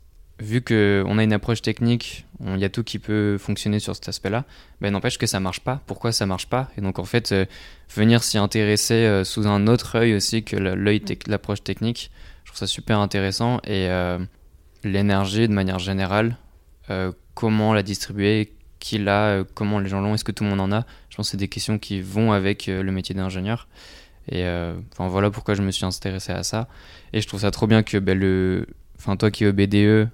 vu 0.43 0.61
qu'on 0.61 1.19
a 1.19 1.23
une 1.23 1.32
approche 1.32 1.62
technique, 1.62 2.26
il 2.44 2.58
y 2.58 2.64
a 2.64 2.69
tout 2.69 2.82
qui 2.82 2.99
peut 2.99 3.38
fonctionner 3.38 3.79
sur 3.79 3.94
cet 3.94 4.08
aspect-là, 4.08 4.44
ben 4.81 4.90
n'empêche 4.90 5.19
que 5.19 5.26
ça 5.26 5.38
marche 5.38 5.61
pas. 5.61 5.81
Pourquoi 5.87 6.11
ça 6.11 6.26
marche 6.26 6.46
pas? 6.46 6.70
Et 6.76 6.81
donc 6.81 6.99
en 6.99 7.05
fait, 7.05 7.31
euh, 7.32 7.46
venir 7.94 8.25
s'y 8.25 8.38
intéresser 8.38 8.94
euh, 8.94 9.25
sous 9.25 9.46
un 9.46 9.69
autre 9.69 9.96
œil 9.96 10.14
aussi 10.14 10.43
que 10.43 10.56
l'œil, 10.56 11.01
mmh. 11.01 11.31
l'approche 11.31 11.62
technique, 11.62 12.10
trouve 12.52 12.68
ça 12.68 12.72
super 12.72 12.98
intéressant. 12.98 13.58
Et 13.64 13.88
euh, 13.88 14.18
l'énergie, 14.84 15.48
de 15.48 15.52
manière 15.52 15.78
générale, 15.78 16.36
euh, 16.90 17.12
comment 17.34 17.72
la 17.72 17.82
distribuer, 17.82 18.52
qui 18.78 18.98
l'a, 18.98 19.28
euh, 19.28 19.44
comment 19.54 19.78
les 19.78 19.88
gens 19.88 20.00
l'ont, 20.00 20.14
est-ce 20.14 20.24
que 20.24 20.32
tout 20.32 20.44
le 20.44 20.50
monde 20.50 20.60
en 20.60 20.72
a? 20.72 20.84
Je 21.08 21.16
pense 21.16 21.28
que 21.28 21.30
c'est 21.32 21.36
des 21.36 21.48
questions 21.48 21.78
qui 21.78 22.00
vont 22.00 22.32
avec 22.32 22.66
le 22.66 22.90
métier 22.92 23.14
d'ingénieur. 23.14 23.68
Et 24.30 24.44
enfin 24.92 25.08
voilà 25.08 25.30
pourquoi 25.30 25.54
je 25.54 25.62
me 25.62 25.72
suis 25.72 25.84
intéressé 25.84 26.30
à 26.30 26.44
ça. 26.44 26.68
Et 27.12 27.20
je 27.20 27.26
trouve 27.26 27.40
ça 27.40 27.50
trop 27.50 27.66
bien 27.66 27.82
que 27.82 27.98
ben, 27.98 28.16
le, 28.16 28.68
enfin 28.96 29.16
toi 29.16 29.32
qui 29.32 29.44
es 29.44 29.48
au 29.48 29.52
BDE, 29.52 30.08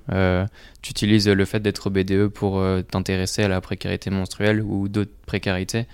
tu 0.80 0.90
utilises 0.90 1.28
le 1.28 1.45
fait 1.45 1.61
d'être 1.61 1.88
au 1.88 1.90
BDE 1.90 2.28
pour 2.28 2.64
t'intéresser 2.90 3.42
à 3.42 3.49
la 3.49 3.61
précarité 3.61 4.09
menstruelle 4.09 4.62
ou 4.62 4.88
d'autres 4.88 5.12
précarités. 5.26 5.87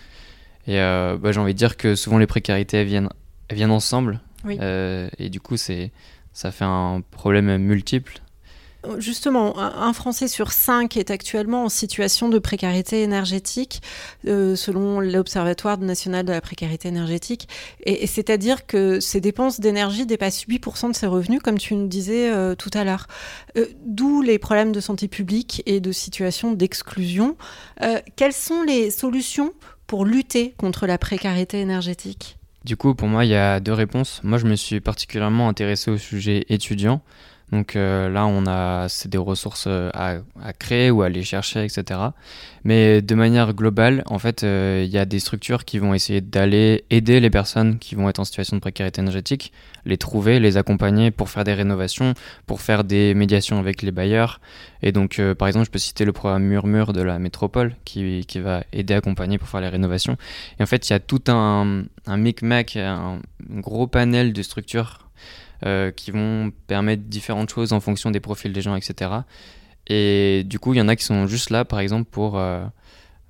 Et 0.69 0.77
bah, 0.77 1.33
j'ai 1.33 1.41
envie 1.41 1.55
de 1.55 1.59
dire 1.59 1.77
que 1.77 1.97
souvent 1.97 2.19
les 2.19 2.29
précarités 2.29 2.79
elles 2.79 2.87
viennent, 2.87 3.11
elles 3.49 3.57
viennent 3.57 3.73
ensemble. 3.73 4.21
et 4.49 5.29
du 5.29 5.41
coup 5.41 5.57
c'est 5.57 5.91
ça 6.35 6.51
fait 6.53 6.65
un 6.65 7.03
problème 7.11 7.57
multiple. 7.57 8.21
Justement, 8.99 9.59
un 9.59 9.93
Français 9.93 10.29
sur 10.29 10.53
cinq 10.53 10.97
est 10.97 11.11
actuellement 11.11 11.65
en 11.65 11.69
situation 11.69 12.29
de 12.29 12.39
précarité 12.39 13.03
énergétique, 13.03 13.81
euh, 14.27 14.57
selon 14.57 15.01
l'Observatoire 15.01 15.79
national 15.79 16.27
de 16.27 16.33
la 16.33 16.41
précarité 16.41 16.89
énergétique. 16.89 17.49
C'est-à-dire 17.87 18.67
que 18.67 19.01
ses 19.01 19.21
dépenses 19.21 19.61
d'énergie 19.61 20.05
dépassent 20.05 20.45
8% 20.45 20.91
de 20.91 20.95
ses 20.95 21.07
revenus, 21.07 21.41
comme 21.43 21.59
tu 21.59 21.75
nous 21.75 21.87
disais 21.87 22.31
euh, 22.31 22.55
tout 22.55 22.71
à 22.75 22.85
l'heure. 22.85 23.07
Euh, 23.57 23.67
d'où 23.87 24.21
les 24.21 24.39
problèmes 24.39 24.73
de 24.73 24.81
santé 24.81 25.09
publique 25.09 25.63
et 25.65 25.81
de 25.81 25.93
situation 25.93 26.53
d'exclusion. 26.53 27.37
quelles 28.17 28.33
sont 28.33 28.63
les 28.63 28.91
solutions 28.91 29.53
pour 29.87 30.05
lutter 30.05 30.55
contre 30.59 30.87
la 30.87 30.99
précarité 30.99 31.61
énergétique? 31.61 32.37
Du 32.65 32.77
coup, 32.77 32.95
pour 32.95 33.09
moi, 33.09 33.25
il 33.25 33.31
y 33.31 33.35
a 33.35 33.61
deux 33.61 33.73
réponses. 33.73 34.21
Moi, 34.25 34.39
je 34.39 34.47
me 34.47 34.57
suis 34.57 34.81
particulièrement 34.81 35.49
intéressé 35.49 35.91
au 35.91 35.99
sujet 35.99 36.47
étudiant. 36.49 37.03
Donc 37.55 37.77
euh, 37.77 38.09
là, 38.09 38.27
on 38.27 38.47
a 38.49 38.89
c'est 38.89 39.09
des 39.09 39.17
ressources 39.17 39.67
euh, 39.69 39.89
à, 39.95 40.53
créer 40.55 40.91
ou 40.91 41.03
à 41.03 41.07
aller 41.07 41.23
chercher, 41.23 41.63
etc. 41.63 42.01
Mais 42.65 43.01
de 43.01 43.15
manière 43.15 43.55
globale, 43.55 44.03
en 44.07 44.19
fait, 44.19 44.43
euh, 44.43 44.83
il 44.85 44.91
y 44.91 44.99
a 44.99 45.05
des 45.05 45.21
structures 45.21 45.65
qui 45.65 45.79
vont 45.79 45.95
essayer 45.95 46.21
d'aller 46.21 46.85
aider 46.91 47.21
les 47.21 47.31
personnes 47.31 47.79
qui 47.79 47.95
vont 47.95 48.09
être 48.09 48.19
en 48.19 48.25
situation 48.25 48.57
de 48.57 48.61
précarité 48.61 49.01
énergétique, 49.01 49.53
les 49.85 49.99
trouver, 49.99 50.41
les 50.41 50.57
accompagner 50.57 51.13
pour 51.13 51.31
faire 51.31 51.45
des 51.45 51.55
rénovations, 51.55 52.15
pour 52.47 52.61
faire 52.61 52.83
des 52.83 53.15
médiations 53.15 53.61
avec 53.61 53.83
les 53.83 53.93
bailleurs. 53.93 54.41
Et 54.83 54.91
donc, 54.91 55.21
par 55.39 55.47
exemple, 55.47 55.67
je 55.67 55.71
peux 55.71 55.79
citer 55.79 56.05
le 56.05 56.13
programme 56.13 56.43
Murmure 56.43 56.93
de 56.93 57.03
la 57.03 57.21
métropole 57.21 57.77
qui, 57.85 58.27
va 58.41 58.65
aider, 58.73 58.95
accompagner 58.95 59.39
pour 59.39 59.49
faire 59.49 59.61
les 59.61 59.69
rénovations. 59.69 60.17
Et 60.59 60.63
en 60.65 60.67
fait, 60.67 60.89
il 60.89 60.93
y 60.93 60.97
a 60.97 61.01
tout 61.01 61.23
un, 61.29 61.85
un 62.07 62.17
micmac, 62.17 62.77
un 62.77 63.21
gros 63.49 63.87
panel 63.87 64.33
de 64.33 64.43
structures 64.43 65.04
euh, 65.65 65.91
qui 65.91 66.11
vont 66.11 66.53
permettre 66.67 67.03
différentes 67.05 67.51
choses 67.51 67.73
en 67.73 67.81
fonction 67.81 68.11
des 68.11 68.21
profils 68.21 68.53
des 68.53 68.63
gens, 68.63 68.77
etc. 68.77 69.11
Et 69.87 70.43
du 70.47 70.59
coup, 70.59 70.75
il 70.75 70.79
y 70.79 70.81
en 70.81 70.89
a 70.89 70.97
qui 70.97 71.05
sont 71.05 71.27
juste 71.27 71.51
là, 71.51 71.65
par 71.65 71.81
exemple, 71.81 72.09
pour 72.11 72.41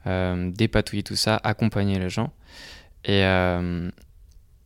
dépatouiller 0.07 1.03
tout 1.03 1.17
ça, 1.17 1.41
accompagner 1.43 1.99
les 1.99 2.11
gens. 2.11 2.33
Et, 3.05 3.25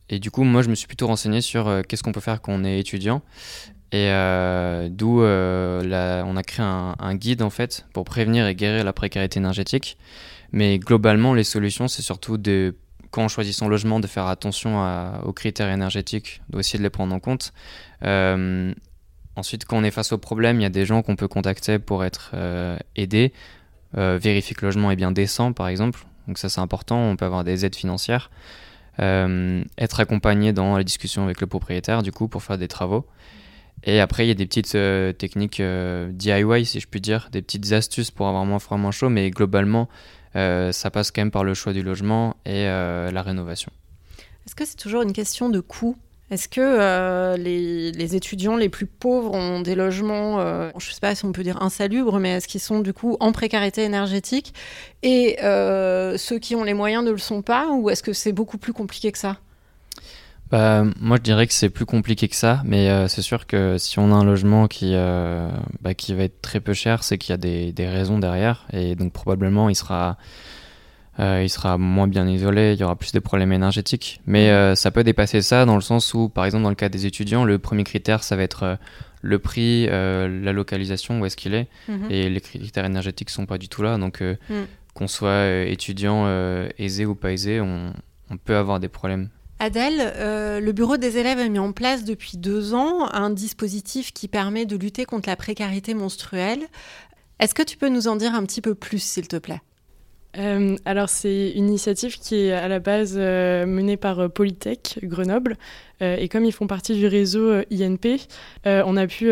et 0.09 0.19
du 0.19 0.29
coup, 0.29 0.43
moi, 0.43 0.61
je 0.61 0.69
me 0.69 0.75
suis 0.75 0.85
plutôt 0.85 1.07
renseigné 1.07 1.41
sur 1.41 1.81
qu'est-ce 1.87 2.03
qu'on 2.03 2.11
peut 2.11 2.19
faire 2.19 2.41
quand 2.41 2.53
on 2.53 2.63
est 2.63 2.79
étudiant. 2.79 3.23
Et 3.91 4.09
d'où 4.91 5.21
on 5.21 6.35
a 6.35 6.43
créé 6.45 6.63
un, 6.63 6.95
un, 6.99 7.15
guide, 7.15 7.41
en 7.41 7.49
fait, 7.49 7.87
pour 7.91 8.05
prévenir 8.05 8.45
et 8.45 8.53
guérir 8.53 8.83
la 8.83 8.93
précarité 8.93 9.39
énergétique. 9.39 9.97
Mais 10.51 10.79
globalement, 10.79 11.33
les 11.33 11.43
solutions, 11.43 11.87
c'est 11.87 12.01
surtout 12.01 12.37
de, 12.37 12.75
quand 13.11 13.23
on 13.23 13.27
choisit 13.27 13.55
son 13.55 13.67
logement, 13.67 13.99
de 13.99 14.07
faire 14.07 14.27
attention 14.27 15.21
aux 15.23 15.33
critères 15.33 15.69
énergétiques, 15.69 16.41
d'essayer 16.49 16.79
de 16.79 16.83
les 16.83 16.89
prendre 16.89 17.13
en 17.13 17.19
compte. 17.19 17.53
Euh, 18.03 18.73
ensuite, 19.35 19.65
quand 19.65 19.77
on 19.77 19.83
est 19.83 19.91
face 19.91 20.11
au 20.11 20.17
problème, 20.17 20.59
il 20.59 20.63
y 20.63 20.65
a 20.65 20.69
des 20.69 20.85
gens 20.85 21.01
qu'on 21.01 21.15
peut 21.15 21.27
contacter 21.27 21.79
pour 21.79 22.03
être 22.03 22.31
euh, 22.33 22.77
aidés. 22.95 23.33
Euh, 23.97 24.19
vérifier 24.21 24.55
que 24.55 24.61
le 24.61 24.67
logement 24.67 24.91
est 24.91 24.95
bien 24.95 25.11
décent, 25.11 25.53
par 25.53 25.67
exemple. 25.67 26.05
Donc 26.27 26.37
ça, 26.37 26.49
c'est 26.49 26.61
important. 26.61 26.99
On 26.99 27.15
peut 27.15 27.25
avoir 27.25 27.43
des 27.43 27.65
aides 27.65 27.75
financières. 27.75 28.29
être 28.99 29.99
accompagné 29.99 30.53
dans 30.53 30.77
la 30.77 30.83
discussion 30.83 31.23
avec 31.23 31.41
le 31.41 31.47
propriétaire, 31.47 32.03
du 32.03 32.11
coup, 32.11 32.27
pour 32.27 32.43
faire 32.43 32.57
des 32.57 32.67
travaux. 32.67 33.07
Et 33.85 34.01
après, 34.01 34.25
il 34.25 34.27
y 34.27 34.31
a 34.31 34.35
des 34.35 34.45
petites 34.45 34.77
techniques 35.17 35.61
DIY, 35.61 36.65
si 36.65 36.79
je 36.79 36.87
puis 36.87 37.01
dire, 37.01 37.29
des 37.31 37.41
petites 37.41 37.71
astuces 37.71 38.11
pour 38.11 38.27
avoir 38.27 38.45
moins 38.45 38.59
froid, 38.59 38.77
moins 38.77 38.91
chaud, 38.91 39.09
mais 39.09 39.31
globalement, 39.31 39.87
euh, 39.87 40.18
ça 40.33 40.91
passe 40.91 41.11
quand 41.11 41.21
même 41.21 41.31
par 41.31 41.43
le 41.43 41.53
choix 41.53 41.73
du 41.73 41.83
logement 41.83 42.35
et 42.45 42.67
euh, 42.67 43.11
la 43.11 43.21
rénovation. 43.21 43.71
Est-ce 44.45 44.55
que 44.55 44.65
c'est 44.65 44.77
toujours 44.77 45.01
une 45.01 45.13
question 45.13 45.49
de 45.49 45.59
coût? 45.59 45.95
Est-ce 46.31 46.47
que 46.47 46.61
euh, 46.61 47.37
les, 47.37 48.15
étudiants 48.15 48.55
les 48.55 48.69
plus 48.69 48.85
pauvres 48.85 49.33
ont 49.33 49.61
des 49.61 49.73
logements, 49.73 50.39
je 50.39 50.89
ne 50.89 50.93
sais 50.93 50.99
pas 51.01 51.15
si 51.15 51.25
on 51.25 51.31
peut 51.31 51.41
dire 51.41 51.61
insalubres, 51.61 52.19
mais 52.19 52.33
est-ce 52.33 52.47
qu'ils 52.47 52.61
sont 52.61 52.81
du 52.81 52.93
coup 52.93 53.17
en 53.19 53.31
précarité 53.31 53.83
énergétique? 53.83 54.53
Et 55.01 55.37
ceux 55.41 56.39
qui 56.39 56.55
ont 56.55 56.63
les 56.63 56.75
moyens 56.75 57.03
ne 57.03 57.11
le 57.11 57.17
sont 57.17 57.41
pas? 57.41 57.69
Ou 57.71 57.89
est-ce 57.89 58.03
que 58.03 58.13
c'est 58.13 58.33
beaucoup 58.33 58.59
plus 58.59 58.73
compliqué 58.73 59.11
que 59.11 59.17
ça? 59.17 59.37
Bah, 60.51 60.83
moi, 60.99 61.17
je 61.17 61.21
dirais 61.21 61.45
que 61.45 61.53
c'est 61.53 61.69
plus 61.69 61.85
compliqué 61.85 62.27
que 62.27 62.35
ça, 62.35 62.61
mais 62.65 62.89
euh, 62.89 63.07
c'est 63.07 63.21
sûr 63.21 63.45
que 63.45 63.77
si 63.77 63.99
on 63.99 64.11
a 64.11 64.15
un 64.15 64.23
logement 64.23 64.67
qui, 64.67 64.93
euh, 64.95 65.47
bah, 65.81 65.93
qui 65.93 66.13
va 66.15 66.23
être 66.23 66.41
très 66.41 66.59
peu 66.59 66.73
cher, 66.73 67.03
c'est 67.03 67.19
qu'il 67.19 67.31
y 67.31 67.33
a 67.33 67.37
des, 67.37 67.71
des, 67.71 67.87
raisons 67.87 68.17
derrière, 68.17 68.65
et 68.73 68.95
donc 68.95 69.13
probablement 69.13 69.69
il 69.69 69.75
sera, 69.75 70.17
euh, 71.19 71.43
il 71.43 71.49
sera 71.49 71.77
moins 71.77 72.07
bien 72.07 72.27
isolé, 72.27 72.73
il 72.73 72.79
y 72.79 72.83
aura 72.83 72.95
plus 72.95 73.11
de 73.11 73.19
problèmes 73.19 73.53
énergétiques. 73.53 74.21
Mais 74.25 74.75
ça 74.75 74.89
peut 74.89 75.03
dépasser 75.03 75.43
ça 75.43 75.65
dans 75.65 75.75
le 75.75 75.81
sens 75.81 76.15
où, 76.15 76.29
par 76.29 76.45
exemple, 76.45 76.63
dans 76.63 76.69
le 76.69 76.75
cas 76.75 76.89
des 76.89 77.05
étudiants, 77.05 77.43
le 77.43 77.59
premier 77.59 77.83
critère, 77.83 78.23
ça 78.23 78.35
va 78.35 78.41
être 78.41 78.79
le 79.21 79.37
prix, 79.37 79.85
la 79.85 80.51
localisation, 80.51 81.21
où 81.21 81.25
est-ce 81.27 81.37
qu'il 81.37 81.53
est, 81.53 81.67
mmh. 81.87 82.07
et 82.09 82.29
les 82.29 82.41
critères 82.41 82.85
énergétiques 82.85 83.29
sont 83.29 83.45
pas 83.45 83.59
du 83.59 83.69
tout 83.69 83.83
là. 83.83 83.99
Donc, 83.99 84.21
mmh. 84.21 84.53
qu'on 84.95 85.07
soit 85.07 85.45
étudiant 85.67 86.27
aisé 86.79 87.05
ou 87.05 87.13
pas 87.13 87.33
aisé, 87.33 87.61
on, 87.61 87.93
on 88.31 88.37
peut 88.37 88.55
avoir 88.55 88.79
des 88.79 88.89
problèmes 88.89 89.29
Adèle, 89.61 90.13
euh, 90.15 90.61
le 90.61 90.71
bureau 90.71 90.95
des 90.95 91.17
élèves 91.17 91.39
a 91.39 91.47
mis 91.49 91.59
en 91.59 91.73
place 91.73 92.05
depuis 92.05 92.37
deux 92.37 92.73
ans 92.73 93.09
un 93.11 93.29
dispositif 93.29 94.13
qui 94.13 94.29
permet 94.29 94.65
de 94.65 94.77
lutter 94.77 95.03
contre 95.03 95.27
la 95.27 95.35
précarité 95.35 95.93
menstruelle. 95.93 96.61
Est-ce 97.41 97.53
que 97.53 97.63
tu 97.63 97.75
peux 97.75 97.89
nous 97.89 98.07
en 98.07 98.15
dire 98.15 98.33
un 98.33 98.45
petit 98.45 98.61
peu 98.61 98.73
plus, 98.73 99.03
s'il 99.03 99.27
te 99.27 99.35
plaît? 99.35 99.61
Euh, 100.37 100.77
alors 100.85 101.09
c'est 101.09 101.49
une 101.55 101.69
initiative 101.69 102.19
qui 102.19 102.35
est 102.35 102.51
à 102.53 102.67
la 102.67 102.79
base 102.79 103.15
euh, 103.17 103.65
menée 103.65 103.97
par 103.97 104.29
Polytech 104.29 104.99
Grenoble 105.03 105.57
et 106.01 106.29
comme 106.29 106.45
ils 106.45 106.53
font 106.53 106.67
partie 106.67 106.93
du 106.93 107.07
réseau 107.07 107.51
INP, 107.69 108.21
on 108.63 108.95
a 108.95 109.05
pu 109.05 109.25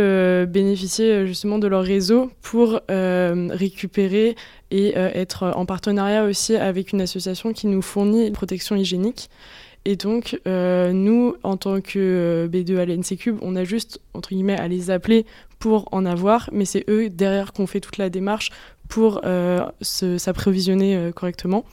bénéficier 0.48 1.26
justement 1.26 1.60
de 1.60 1.68
leur 1.68 1.82
réseau 1.82 2.30
pour 2.42 2.82
récupérer 2.90 4.36
et 4.70 4.90
être 4.98 5.44
en 5.56 5.66
partenariat 5.66 6.26
aussi 6.26 6.58
avec 6.58 6.92
une 6.92 7.00
association 7.00 7.54
qui 7.54 7.68
nous 7.68 7.82
fournit 7.82 8.28
une 8.28 8.34
protection 8.34 8.76
hygiénique. 8.76 9.30
Et 9.90 9.96
donc, 9.96 10.38
euh, 10.46 10.92
nous, 10.92 11.36
en 11.44 11.56
tant 11.56 11.80
que 11.80 11.98
euh, 11.98 12.48
B2 12.50 12.78
à 12.78 12.86
l'NC 12.86 13.40
on 13.42 13.56
a 13.56 13.64
juste, 13.64 14.02
entre 14.14 14.32
guillemets, 14.32 14.60
à 14.60 14.68
les 14.68 14.92
appeler 14.92 15.26
pour 15.60 15.88
en 15.94 16.06
avoir, 16.06 16.50
mais 16.52 16.66
c'est 16.66 16.84
eux 16.90 17.10
derrière 17.10 17.54
qu'on 17.54 17.68
fait 17.68 17.80
toute 17.80 17.98
la 17.98 18.10
démarche 18.10 18.50
pour 18.90 19.22
euh, 19.24 19.66
s'approvisionner 19.80 21.12
correctement. 21.16 21.64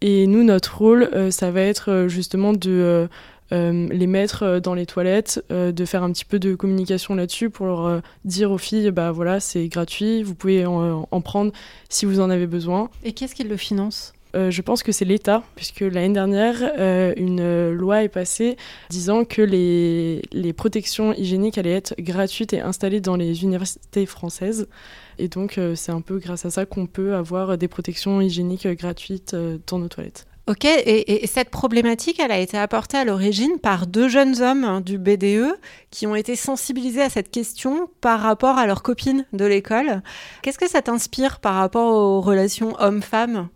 Et 0.00 0.26
nous, 0.26 0.42
notre 0.42 0.76
rôle, 0.76 1.08
ça 1.30 1.52
va 1.52 1.60
être 1.60 2.06
justement 2.08 2.52
de 2.52 3.08
les 3.52 4.06
mettre 4.08 4.58
dans 4.58 4.74
les 4.74 4.84
toilettes, 4.84 5.44
de 5.50 5.84
faire 5.84 6.02
un 6.02 6.10
petit 6.10 6.24
peu 6.24 6.40
de 6.40 6.56
communication 6.56 7.14
là-dessus 7.14 7.50
pour 7.50 7.66
leur 7.66 8.02
dire 8.24 8.50
aux 8.50 8.58
filles, 8.58 8.90
bah 8.90 9.12
voilà, 9.12 9.38
c'est 9.38 9.68
gratuit, 9.68 10.24
vous 10.24 10.34
pouvez 10.34 10.66
en, 10.66 11.08
en, 11.08 11.20
prendre 11.20 11.52
si 11.88 12.04
vous 12.04 12.18
en 12.18 12.30
avez 12.30 12.48
besoin. 12.48 12.90
Et 13.04 13.12
qu'est-ce 13.12 13.34
qu'ils 13.34 13.48
le 13.48 13.56
financent? 13.56 14.13
Euh, 14.34 14.50
je 14.50 14.62
pense 14.62 14.82
que 14.82 14.92
c'est 14.92 15.04
l'État, 15.04 15.42
puisque 15.54 15.80
l'année 15.80 16.12
dernière, 16.12 16.56
euh, 16.78 17.12
une 17.16 17.70
loi 17.70 18.02
est 18.02 18.08
passée 18.08 18.56
disant 18.90 19.24
que 19.24 19.42
les, 19.42 20.52
protections 20.52 21.12
hygiéniques 21.12 21.58
allaient 21.58 21.72
être 21.72 21.94
gratuites 21.98 22.52
et 22.52 22.60
installées 22.60 23.00
dans 23.00 23.16
les 23.16 23.42
universités 23.42 24.06
françaises. 24.06 24.68
Et 25.18 25.28
donc, 25.28 25.58
euh, 25.58 25.74
c'est 25.74 25.92
un 25.92 26.00
peu 26.00 26.18
grâce 26.18 26.44
à 26.44 26.50
ça 26.50 26.66
qu'on 26.66 26.86
peut 26.86 27.14
avoir 27.14 27.56
des 27.56 27.68
protections 27.68 28.20
hygiéniques 28.20 28.66
gratuites 28.66 29.36
dans 29.66 29.78
nos 29.78 29.88
toilettes. 29.88 30.26
Ok, 30.46 30.66
et, 30.66 31.26
cette 31.26 31.48
problématique, 31.48 32.20
elle 32.20 32.30
a 32.30 32.38
été 32.38 32.58
apportée 32.58 32.98
à 32.98 33.04
l'origine 33.06 33.58
par 33.58 33.86
deux 33.86 34.08
jeunes 34.08 34.42
hommes 34.42 34.64
hein, 34.64 34.82
du 34.82 34.98
BDE 34.98 35.54
qui 35.90 36.06
ont 36.06 36.14
été 36.14 36.36
sensibilisés 36.36 37.00
à 37.00 37.08
cette 37.08 37.30
question 37.30 37.88
par 38.02 38.20
rapport 38.20 38.58
à 38.58 38.66
leurs 38.66 38.82
copines 38.82 39.24
de 39.32 39.46
l'école. 39.46 40.02
Qu'est-ce 40.42 40.58
que 40.58 40.68
ça 40.68 40.82
t'inspire 40.82 41.40
par 41.40 41.54
rapport 41.54 41.94
aux 41.94 42.20
relations 42.20 42.74
hommes-femmes? 42.78 43.48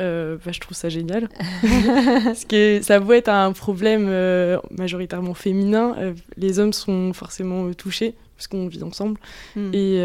Euh, 0.00 0.38
bah, 0.44 0.52
je 0.52 0.60
trouve 0.60 0.76
ça 0.76 0.88
génial. 0.88 1.28
Parce 2.24 2.44
que 2.44 2.80
ça 2.82 3.00
peut 3.00 3.14
être 3.14 3.28
un 3.28 3.52
problème 3.52 4.06
euh, 4.08 4.58
majoritairement 4.70 5.34
féminin. 5.34 5.94
Euh, 5.98 6.14
les 6.36 6.58
hommes 6.58 6.72
sont 6.72 7.12
forcément 7.12 7.72
touchés 7.72 8.14
parce 8.36 8.48
qu'on 8.48 8.68
vit 8.68 8.82
ensemble. 8.82 9.20
Hmm. 9.54 9.70
Et, 9.74 9.96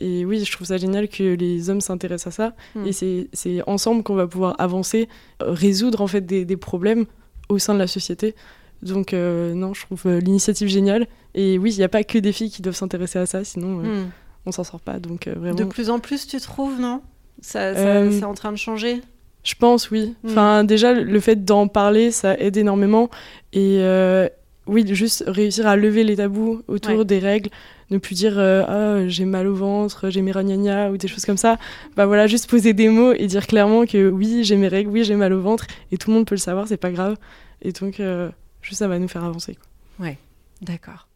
et, 0.00 0.24
oui, 0.24 0.44
je 0.44 0.52
trouve 0.52 0.68
ça 0.68 0.76
génial 0.76 1.08
que 1.08 1.34
les 1.34 1.68
hommes 1.68 1.80
s'intéressent 1.80 2.28
à 2.28 2.30
ça. 2.30 2.54
Hmm. 2.76 2.86
Et 2.86 2.92
c'est 3.32 3.62
ensemble 3.66 4.04
qu'on 4.04 4.14
va 4.14 4.28
pouvoir 4.28 4.54
avancer, 4.60 5.08
résoudre 5.40 6.00
en 6.00 6.06
fait 6.06 6.20
des, 6.20 6.44
des, 6.44 6.56
problèmes 6.56 7.06
au 7.48 7.58
sein 7.58 7.74
de 7.74 7.80
la 7.80 7.88
société. 7.88 8.36
Donc 8.82 9.12
non, 9.12 9.74
je 9.74 9.82
trouve 9.84 10.08
l'initiative 10.08 10.68
géniale. 10.68 11.08
Et 11.34 11.58
oui, 11.58 11.74
il 11.74 11.78
n'y 11.78 11.82
a 11.82 11.88
pas 11.88 12.04
que 12.04 12.18
des 12.18 12.30
filles 12.30 12.50
qui 12.50 12.62
doivent 12.62 12.76
s'intéresser 12.76 13.18
à 13.18 13.26
ça, 13.26 13.42
sinon 13.42 13.82
hmm. 13.82 14.10
on 14.46 14.52
s'en 14.52 14.62
sort 14.62 14.80
pas. 14.80 15.00
Donc 15.00 15.26
vraiment. 15.26 15.56
De 15.56 15.64
plus 15.64 15.90
en 15.90 15.98
plus, 15.98 16.28
tu 16.28 16.40
trouves, 16.40 16.78
non? 16.78 17.02
Ça, 17.40 17.74
ça 17.74 18.10
c'est 18.12 18.24
en 18.24 18.34
train 18.34 18.52
de 18.52 18.58
changer? 18.58 19.00
Je 19.44 19.54
pense, 19.54 19.90
oui. 19.90 20.14
Mm. 20.22 20.30
Enfin, 20.30 20.64
déjà, 20.64 20.92
le 20.92 21.20
fait 21.20 21.44
d'en 21.44 21.68
parler, 21.68 22.10
ça 22.10 22.38
aide 22.38 22.56
énormément. 22.56 23.10
Et 23.52 23.78
euh, 23.80 24.28
oui, 24.66 24.84
juste 24.94 25.24
réussir 25.26 25.66
à 25.66 25.76
lever 25.76 26.04
les 26.04 26.16
tabous 26.16 26.62
autour 26.68 27.04
des 27.04 27.18
règles, 27.18 27.50
ne 27.90 27.98
plus 27.98 28.14
dire 28.14 28.38
euh, 28.38 28.62
ah, 28.66 29.08
j'ai 29.08 29.24
mal 29.24 29.46
au 29.46 29.54
ventre, 29.54 30.08
j'ai 30.10 30.22
mes 30.22 30.32
ragnagnas 30.32 30.90
ou 30.90 30.96
des 30.96 31.08
choses 31.08 31.24
comme 31.24 31.36
ça. 31.36 31.58
Bah 31.96 32.06
voilà, 32.06 32.26
juste 32.26 32.48
poser 32.48 32.72
des 32.72 32.88
mots 32.88 33.12
et 33.12 33.26
dire 33.26 33.46
clairement 33.46 33.84
que 33.84 34.08
oui, 34.08 34.44
j'ai 34.44 34.56
mes 34.56 34.68
règles, 34.68 34.90
oui, 34.90 35.04
j'ai 35.04 35.16
mal 35.16 35.32
au 35.32 35.40
ventre 35.40 35.66
et 35.90 35.96
tout 35.96 36.10
le 36.10 36.16
monde 36.16 36.26
peut 36.26 36.36
le 36.36 36.40
savoir, 36.40 36.68
c'est 36.68 36.76
pas 36.76 36.92
grave. 36.92 37.16
Et 37.60 37.72
donc, 37.72 38.00
euh, 38.00 38.30
juste 38.62 38.78
ça 38.78 38.88
va 38.88 38.98
nous 38.98 39.08
faire 39.08 39.24
avancer. 39.24 39.56
Quoi. 39.56 40.06
Ouais, 40.06 40.18
d'accord. 40.60 41.08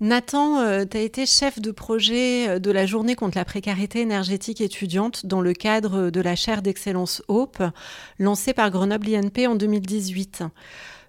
Nathan, 0.00 0.60
euh, 0.60 0.84
tu 0.88 0.96
as 0.96 1.00
été 1.00 1.26
chef 1.26 1.60
de 1.60 1.72
projet 1.72 2.48
euh, 2.48 2.58
de 2.60 2.70
la 2.70 2.86
journée 2.86 3.16
contre 3.16 3.36
la 3.36 3.44
précarité 3.44 4.00
énergétique 4.00 4.60
étudiante 4.60 5.26
dans 5.26 5.40
le 5.40 5.52
cadre 5.52 6.10
de 6.10 6.20
la 6.20 6.36
chaire 6.36 6.62
d'excellence 6.62 7.20
Hope, 7.26 7.62
lancée 8.20 8.52
par 8.52 8.70
Grenoble 8.70 9.12
INP 9.12 9.48
en 9.48 9.56
2018. 9.56 10.44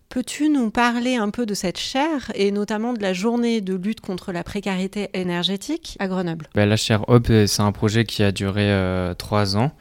Peux-tu 0.10 0.50
nous 0.50 0.72
parler 0.72 1.18
un 1.18 1.30
peu 1.30 1.46
de 1.46 1.54
cette 1.54 1.78
chaire 1.78 2.32
et 2.34 2.50
notamment 2.50 2.94
de 2.94 3.02
la 3.04 3.14
journée 3.14 3.62
de 3.62 3.76
lutte 3.76 4.02
contre 4.02 4.32
la 4.32 4.44
précarité 4.44 5.10
énergétique 5.14 5.96
à 6.00 6.08
Grenoble? 6.08 6.48
Bah, 6.56 6.66
La 6.66 6.76
chaire 6.76 7.08
Hope, 7.10 7.30
euh, 7.30 7.46
c'est 7.46 7.62
un 7.62 7.72
projet 7.72 8.06
qui 8.06 8.24
a 8.24 8.32
duré 8.32 8.74
trois 9.20 9.56
ans. 9.56 9.72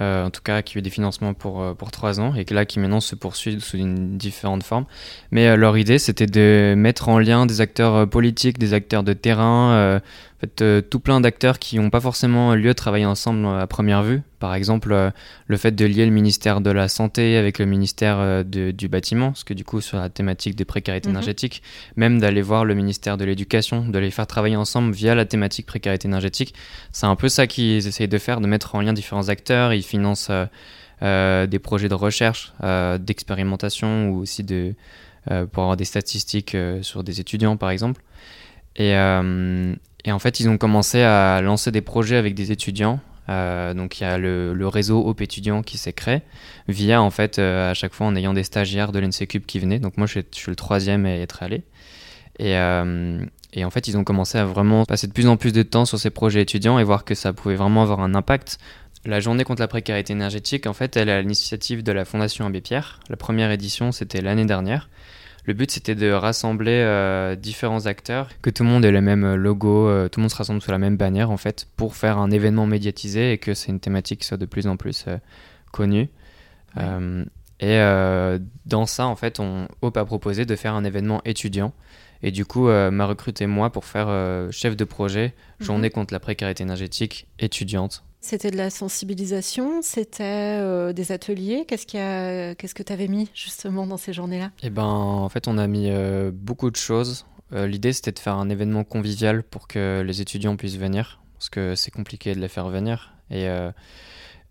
Euh, 0.00 0.26
en 0.26 0.30
tout 0.30 0.42
cas 0.42 0.62
qui 0.62 0.76
a 0.76 0.78
eu 0.78 0.82
des 0.82 0.90
financements 0.90 1.34
pour, 1.34 1.60
euh, 1.60 1.74
pour 1.74 1.90
trois 1.90 2.20
ans 2.20 2.32
et 2.36 2.44
là 2.54 2.64
qui 2.64 2.78
maintenant 2.78 3.00
se 3.00 3.16
poursuit 3.16 3.60
sous 3.60 3.78
une 3.78 4.16
différente 4.16 4.62
forme. 4.62 4.84
Mais 5.32 5.48
euh, 5.48 5.56
leur 5.56 5.76
idée 5.76 5.98
c'était 5.98 6.26
de 6.26 6.74
mettre 6.76 7.08
en 7.08 7.18
lien 7.18 7.46
des 7.46 7.60
acteurs 7.60 8.08
politiques, 8.08 8.58
des 8.58 8.74
acteurs 8.74 9.02
de 9.02 9.12
terrain, 9.12 9.98
en 9.98 10.40
fait, 10.40 10.88
tout 10.88 11.00
plein 11.00 11.20
d'acteurs 11.20 11.58
qui 11.58 11.78
n'ont 11.78 11.90
pas 11.90 12.00
forcément 12.00 12.54
lieu 12.54 12.68
de 12.68 12.72
travailler 12.72 13.06
ensemble 13.06 13.44
à 13.44 13.66
première 13.66 14.04
vue. 14.04 14.22
Par 14.38 14.54
exemple, 14.54 15.10
le 15.48 15.56
fait 15.56 15.72
de 15.72 15.84
lier 15.84 16.04
le 16.04 16.12
ministère 16.12 16.60
de 16.60 16.70
la 16.70 16.86
Santé 16.86 17.36
avec 17.36 17.58
le 17.58 17.66
ministère 17.66 18.44
du 18.44 18.88
Bâtiment, 18.88 19.32
parce 19.32 19.42
que 19.42 19.52
du 19.52 19.64
coup, 19.64 19.80
sur 19.80 19.98
la 19.98 20.08
thématique 20.10 20.54
des 20.54 20.64
précarités 20.64 21.08
mhm. 21.08 21.16
énergétiques, 21.16 21.60
même 21.96 22.20
d'aller 22.20 22.40
voir 22.40 22.64
le 22.64 22.74
ministère 22.74 23.16
de 23.16 23.24
l'Éducation, 23.24 23.88
de 23.88 23.98
les 23.98 24.12
faire 24.12 24.28
travailler 24.28 24.54
ensemble 24.54 24.92
via 24.92 25.16
la 25.16 25.24
thématique 25.24 25.66
précarité 25.66 26.06
énergétique. 26.06 26.54
C'est 26.92 27.06
un 27.06 27.16
peu 27.16 27.28
ça 27.28 27.48
qu'ils 27.48 27.84
essayent 27.88 28.06
de 28.06 28.18
faire, 28.18 28.40
de 28.40 28.46
mettre 28.46 28.76
en 28.76 28.80
lien 28.80 28.92
différents 28.92 29.30
acteurs. 29.30 29.72
Ils 29.72 29.82
financent 29.88 30.30
des 31.00 31.58
projets 31.62 31.88
de 31.88 31.94
recherche, 31.94 32.52
d'expérimentation 33.00 34.10
ou 34.10 34.20
aussi 34.20 34.44
de, 34.44 34.74
pour 35.52 35.62
avoir 35.62 35.76
des 35.76 35.84
statistiques 35.84 36.56
sur 36.82 37.04
des 37.04 37.20
étudiants, 37.20 37.56
par 37.56 37.70
exemple. 37.70 38.02
Et, 38.76 38.94
en 38.96 40.18
fait, 40.18 40.40
ils 40.40 40.48
ont 40.48 40.58
commencé 40.58 41.02
à 41.02 41.40
lancer 41.40 41.70
des 41.70 41.82
projets 41.82 42.16
avec 42.16 42.34
des 42.34 42.52
étudiants. 42.52 43.00
donc 43.28 44.00
il 44.00 44.02
y 44.02 44.06
a 44.06 44.18
le, 44.18 44.68
réseau 44.68 45.00
OP 45.00 45.20
étudiant 45.20 45.62
qui 45.62 45.78
s'est 45.78 45.92
créé 45.92 46.22
via 46.68 47.02
en 47.02 47.10
fait 47.10 47.38
à 47.38 47.74
chaque 47.74 47.92
fois 47.92 48.06
en 48.06 48.16
ayant 48.16 48.34
des 48.34 48.44
stagiaires 48.44 48.92
de 48.92 48.98
l'NCCUB 48.98 49.44
qui 49.46 49.58
venaient. 49.58 49.80
Donc 49.80 49.96
moi 49.96 50.06
je 50.06 50.20
suis, 50.32 50.50
le 50.50 50.56
troisième 50.56 51.06
à 51.06 51.16
être 51.16 51.42
allé. 51.42 51.62
Et 53.52 53.64
en 53.64 53.70
fait, 53.70 53.88
ils 53.88 53.96
ont 53.96 54.04
commencé 54.04 54.38
à 54.38 54.44
vraiment 54.44 54.84
passer 54.84 55.06
de 55.06 55.12
plus 55.12 55.26
en 55.26 55.36
plus 55.36 55.52
de 55.52 55.62
temps 55.62 55.84
sur 55.84 55.98
ces 55.98 56.10
projets 56.10 56.42
étudiants 56.42 56.78
et 56.78 56.84
voir 56.84 57.04
que 57.04 57.14
ça 57.14 57.32
pouvait 57.32 57.56
vraiment 57.56 57.82
avoir 57.82 58.00
un 58.00 58.14
impact. 58.14 58.58
La 59.04 59.20
journée 59.20 59.44
contre 59.44 59.60
la 59.60 59.68
précarité 59.68 60.12
énergétique, 60.12 60.66
en 60.66 60.72
fait, 60.72 60.96
elle 60.96 61.08
est 61.08 61.12
à 61.12 61.20
l'initiative 61.20 61.82
de 61.82 61.92
la 61.92 62.04
Fondation 62.04 62.46
Abbé 62.46 62.60
Pierre. 62.60 63.00
La 63.08 63.16
première 63.16 63.50
édition, 63.50 63.92
c'était 63.92 64.20
l'année 64.20 64.44
dernière. 64.44 64.88
Le 65.44 65.54
but, 65.54 65.70
c'était 65.70 65.94
de 65.94 66.10
rassembler 66.10 66.82
euh, 66.84 67.34
différents 67.34 67.86
acteurs, 67.86 68.28
que 68.42 68.50
tout 68.50 68.64
le 68.64 68.68
monde 68.68 68.84
ait 68.84 68.90
le 68.90 69.00
même 69.00 69.34
logo, 69.34 69.88
euh, 69.88 70.08
tout 70.08 70.20
le 70.20 70.22
monde 70.22 70.30
se 70.30 70.36
rassemble 70.36 70.60
sous 70.60 70.70
la 70.70 70.78
même 70.78 70.96
bannière, 70.96 71.30
en 71.30 71.38
fait, 71.38 71.66
pour 71.76 71.96
faire 71.96 72.18
un 72.18 72.30
événement 72.30 72.66
médiatisé 72.66 73.32
et 73.32 73.38
que 73.38 73.54
c'est 73.54 73.70
une 73.70 73.80
thématique 73.80 74.20
qui 74.20 74.26
soit 74.26 74.36
de 74.36 74.46
plus 74.46 74.66
en 74.66 74.76
plus 74.76 75.06
euh, 75.08 75.16
connue. 75.72 76.10
et 77.60 77.78
dans 78.66 78.86
ça, 78.86 79.06
en 79.06 79.16
fait, 79.16 79.40
on, 79.40 79.68
Hope 79.80 79.96
a 79.96 80.04
proposé 80.04 80.44
de 80.44 80.54
faire 80.54 80.74
un 80.74 80.84
événement 80.84 81.22
étudiant 81.24 81.72
et 82.22 82.30
du 82.30 82.44
coup, 82.44 82.68
euh, 82.68 82.90
m'a 82.90 83.06
recruté 83.06 83.46
moi 83.46 83.70
pour 83.70 83.84
faire 83.84 84.06
euh, 84.08 84.50
chef 84.50 84.76
de 84.76 84.84
projet, 84.84 85.34
mhm. 85.60 85.66
journée 85.66 85.90
contre 85.90 86.12
la 86.12 86.20
précarité 86.20 86.62
énergétique 86.62 87.26
étudiante. 87.38 88.04
C'était 88.20 88.50
de 88.50 88.56
la 88.56 88.70
sensibilisation, 88.70 89.80
c'était 89.80 90.58
euh, 90.60 90.92
des 90.92 91.12
ateliers. 91.12 91.64
Qu'est-ce, 91.66 91.86
Qu'est-ce 91.86 92.74
que 92.74 92.82
tu 92.82 92.92
avais 92.92 93.08
mis 93.08 93.28
justement 93.32 93.86
dans 93.86 93.96
ces 93.96 94.12
journées-là? 94.12 94.50
Eh 94.62 94.70
ben, 94.70 94.84
en 94.84 95.28
fait, 95.28 95.48
on 95.48 95.56
a 95.56 95.66
mis 95.66 95.90
beaucoup 96.32 96.70
de 96.70 96.76
choses. 96.76 97.26
l'idée, 97.52 97.92
c'était 97.92 98.12
de 98.12 98.18
faire 98.18 98.34
un 98.34 98.48
événement 98.50 98.84
convivial 98.84 99.42
pour 99.42 99.68
que 99.68 100.02
les 100.04 100.20
étudiants 100.20 100.56
puissent 100.56 100.76
venir, 100.78 101.20
parce 101.38 101.48
que 101.48 101.74
c'est 101.74 101.90
compliqué 101.92 102.34
de 102.34 102.40
les 102.40 102.48
faire 102.48 102.68
venir. 102.68 103.14
Et, 103.30 103.46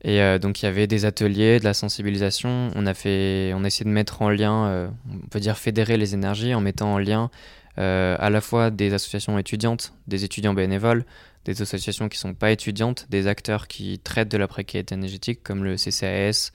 et 0.04 0.40
donc, 0.40 0.62
il 0.62 0.66
y 0.66 0.70
avait 0.70 0.88
des 0.88 1.04
ateliers, 1.04 1.60
de 1.60 1.66
la 1.66 1.74
sensibilisation. 1.74 2.72
On 2.74 2.86
a 2.86 2.94
fait, 2.94 3.52
on 3.54 3.64
a 3.66 3.68
essayé 3.68 3.86
de 3.86 3.94
mettre 3.94 4.22
en 4.22 4.30
lien, 4.30 4.90
on 5.12 5.28
peut 5.28 5.42
dire 5.42 5.58
fédérer 5.58 5.98
les 5.98 6.14
énergies 6.14 6.56
en 6.56 6.62
mettant 6.62 6.94
en 6.94 7.00
lien 7.00 7.26
euh, 7.26 7.30
à 7.78 8.30
la 8.30 8.42
fois 8.42 8.72
des 8.72 8.94
associations 8.94 9.38
étudiantes, 9.38 9.94
des 10.08 10.24
étudiants 10.24 10.54
bénévoles, 10.54 11.06
des 11.48 11.62
associations 11.62 12.10
qui 12.10 12.18
ne 12.18 12.20
sont 12.20 12.34
pas 12.34 12.52
étudiantes, 12.52 13.08
des 13.10 13.28
acteurs 13.28 13.68
qui 13.68 14.00
traitent 14.00 14.30
de 14.30 14.38
la 14.38 14.48
précarité 14.48 14.96
énergétique 14.96 15.42
comme 15.44 15.64
le 15.64 15.76
CCAS, 15.76 16.52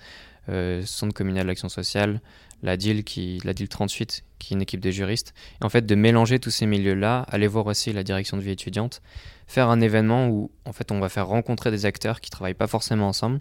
euh, 0.48 0.82
Centre 0.84 1.14
communal 1.14 1.46
d'action 1.46 1.68
sociale, 1.68 2.20
la 2.62 2.76
DIL, 2.76 3.02
qui, 3.02 3.40
la 3.44 3.54
DIL 3.54 3.68
38, 3.68 4.24
qui 4.38 4.52
est 4.52 4.56
une 4.56 4.62
équipe 4.62 4.80
de 4.80 4.90
juristes. 4.90 5.34
Et 5.60 5.64
en 5.64 5.68
fait, 5.68 5.86
de 5.86 5.94
mélanger 5.94 6.38
tous 6.38 6.50
ces 6.50 6.66
milieux-là, 6.66 7.24
aller 7.30 7.46
voir 7.46 7.66
aussi 7.66 7.92
la 7.92 8.02
direction 8.02 8.36
de 8.36 8.42
vie 8.42 8.50
étudiante, 8.50 9.02
faire 9.46 9.68
un 9.68 9.80
événement 9.80 10.28
où 10.28 10.50
en 10.64 10.72
fait 10.72 10.92
on 10.92 11.00
va 11.00 11.08
faire 11.08 11.26
rencontrer 11.26 11.70
des 11.70 11.86
acteurs 11.86 12.20
qui 12.20 12.30
travaillent 12.30 12.54
pas 12.54 12.66
forcément 12.66 13.08
ensemble 13.08 13.40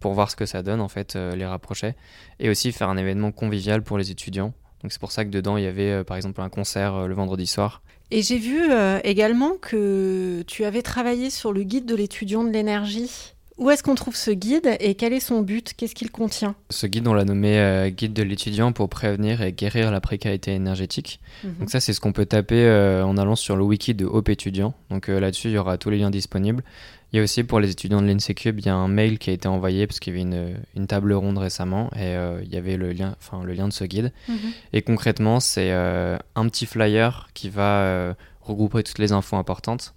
pour 0.00 0.14
voir 0.14 0.30
ce 0.30 0.36
que 0.36 0.46
ça 0.46 0.62
donne, 0.62 0.80
en 0.80 0.88
fait, 0.88 1.14
euh, 1.14 1.36
les 1.36 1.44
rapprocher, 1.44 1.94
et 2.38 2.48
aussi 2.48 2.72
faire 2.72 2.88
un 2.88 2.96
événement 2.96 3.32
convivial 3.32 3.82
pour 3.82 3.98
les 3.98 4.10
étudiants 4.10 4.54
donc 4.82 4.92
c'est 4.92 5.00
pour 5.00 5.12
ça 5.12 5.24
que 5.24 5.30
dedans, 5.30 5.56
il 5.56 5.64
y 5.64 5.66
avait 5.66 5.90
euh, 5.90 6.04
par 6.04 6.16
exemple 6.16 6.40
un 6.40 6.48
concert 6.48 6.94
euh, 6.94 7.06
le 7.06 7.14
vendredi 7.14 7.46
soir. 7.46 7.82
Et 8.10 8.22
j'ai 8.22 8.38
vu 8.38 8.70
euh, 8.70 8.98
également 9.04 9.56
que 9.60 10.42
tu 10.46 10.64
avais 10.64 10.82
travaillé 10.82 11.30
sur 11.30 11.52
le 11.52 11.62
guide 11.62 11.86
de 11.86 11.94
l'étudiant 11.94 12.42
de 12.42 12.50
l'énergie. 12.50 13.34
Où 13.60 13.70
est-ce 13.70 13.82
qu'on 13.82 13.94
trouve 13.94 14.16
ce 14.16 14.32
guide 14.32 14.76
et 14.80 14.94
quel 14.96 15.12
est 15.12 15.20
son 15.20 15.42
but? 15.42 15.74
Qu'est-ce 15.76 15.94
qu'il 15.94 16.10
contient? 16.10 16.56
Ce 16.70 16.86
guide, 16.86 17.06
on 17.06 17.14
l'a 17.14 17.24
nommé 17.24 17.92
Guide 17.96 18.12
de 18.12 18.22
l'étudiant 18.22 18.72
pour 18.72 18.88
prévenir 18.88 19.42
et 19.42 19.52
guérir 19.52 19.90
la 19.90 20.00
précarité 20.00 20.54
énergétique. 20.54 21.20
Mhm. 21.44 21.54
Donc 21.60 21.70
ça, 21.70 21.78
c'est 21.78 21.92
ce 21.92 22.00
qu'on 22.00 22.12
peut 22.12 22.26
taper 22.26 22.68
en 23.04 23.16
allant 23.16 23.36
sur 23.36 23.56
le 23.56 23.62
wiki 23.62 23.94
de 23.94 24.06
Hope 24.06 24.30
étudiant. 24.30 24.74
Donc 24.88 25.08
là-dessus, 25.08 25.48
il 25.48 25.54
y 25.54 25.58
aura 25.58 25.78
tous 25.78 25.90
les 25.90 25.98
liens 25.98 26.10
disponibles. 26.10 26.64
Il 27.12 27.16
y 27.16 27.20
a 27.20 27.22
aussi 27.24 27.42
pour 27.42 27.58
les 27.58 27.70
étudiants 27.70 28.00
de 28.00 28.06
l'INSECUB, 28.06 28.60
il 28.60 28.66
y 28.66 28.68
a 28.68 28.74
un 28.74 28.86
mail 28.86 29.18
qui 29.18 29.30
a 29.30 29.32
été 29.32 29.48
envoyé 29.48 29.86
parce 29.86 29.98
qu'il 29.98 30.16
y 30.16 30.20
avait 30.20 30.22
une, 30.22 30.54
une, 30.76 30.86
table 30.86 31.12
ronde 31.12 31.38
récemment 31.38 31.90
et 31.96 32.14
euh, 32.14 32.40
il 32.44 32.54
y 32.54 32.56
avait 32.56 32.76
le 32.76 32.92
lien, 32.92 33.16
enfin, 33.18 33.42
le 33.42 33.52
lien 33.52 33.66
de 33.66 33.72
ce 33.72 33.84
guide. 33.84 34.12
Mhm. 34.28 34.36
Et 34.72 34.82
concrètement, 34.82 35.40
c'est 35.40 35.72
euh, 35.72 36.16
un 36.36 36.48
petit 36.48 36.66
flyer 36.66 37.28
qui 37.34 37.48
va 37.48 37.80
euh, 37.80 38.14
regrouper 38.40 38.84
toutes 38.84 38.98
les 38.98 39.10
infos 39.10 39.36
importantes. 39.36 39.94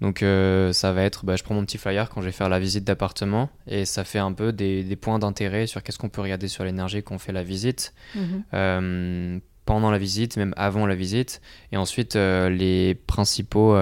Donc 0.00 0.24
ça 0.72 0.92
va 0.92 1.02
être, 1.02 1.26
bah, 1.26 1.36
je 1.36 1.42
prends 1.42 1.54
mon 1.54 1.64
petit 1.64 1.76
flyer 1.76 2.08
quand 2.08 2.22
je 2.22 2.26
vais 2.26 2.32
faire 2.32 2.48
la 2.48 2.58
visite 2.58 2.84
d'appartement 2.84 3.50
et 3.66 3.84
ça 3.84 4.02
fait 4.04 4.18
un 4.18 4.32
peu 4.32 4.50
des, 4.50 4.82
des 4.82 4.96
points 4.96 5.18
d'intérêt 5.18 5.66
sur 5.66 5.82
qu'est-ce 5.82 5.98
qu'on 5.98 6.08
peut 6.08 6.22
regarder 6.22 6.48
sur 6.48 6.64
l'énergie 6.64 7.02
qu'on 7.02 7.18
fait 7.18 7.32
la 7.32 7.42
visite. 7.42 7.92
Mhm. 8.14 9.40
pendant 9.66 9.90
la 9.90 9.98
visite, 9.98 10.36
même 10.36 10.54
avant 10.56 10.86
la 10.86 10.94
visite, 10.94 11.42
et 11.70 11.76
ensuite 11.76 12.14
les 12.14 12.94
principaux 13.06 13.76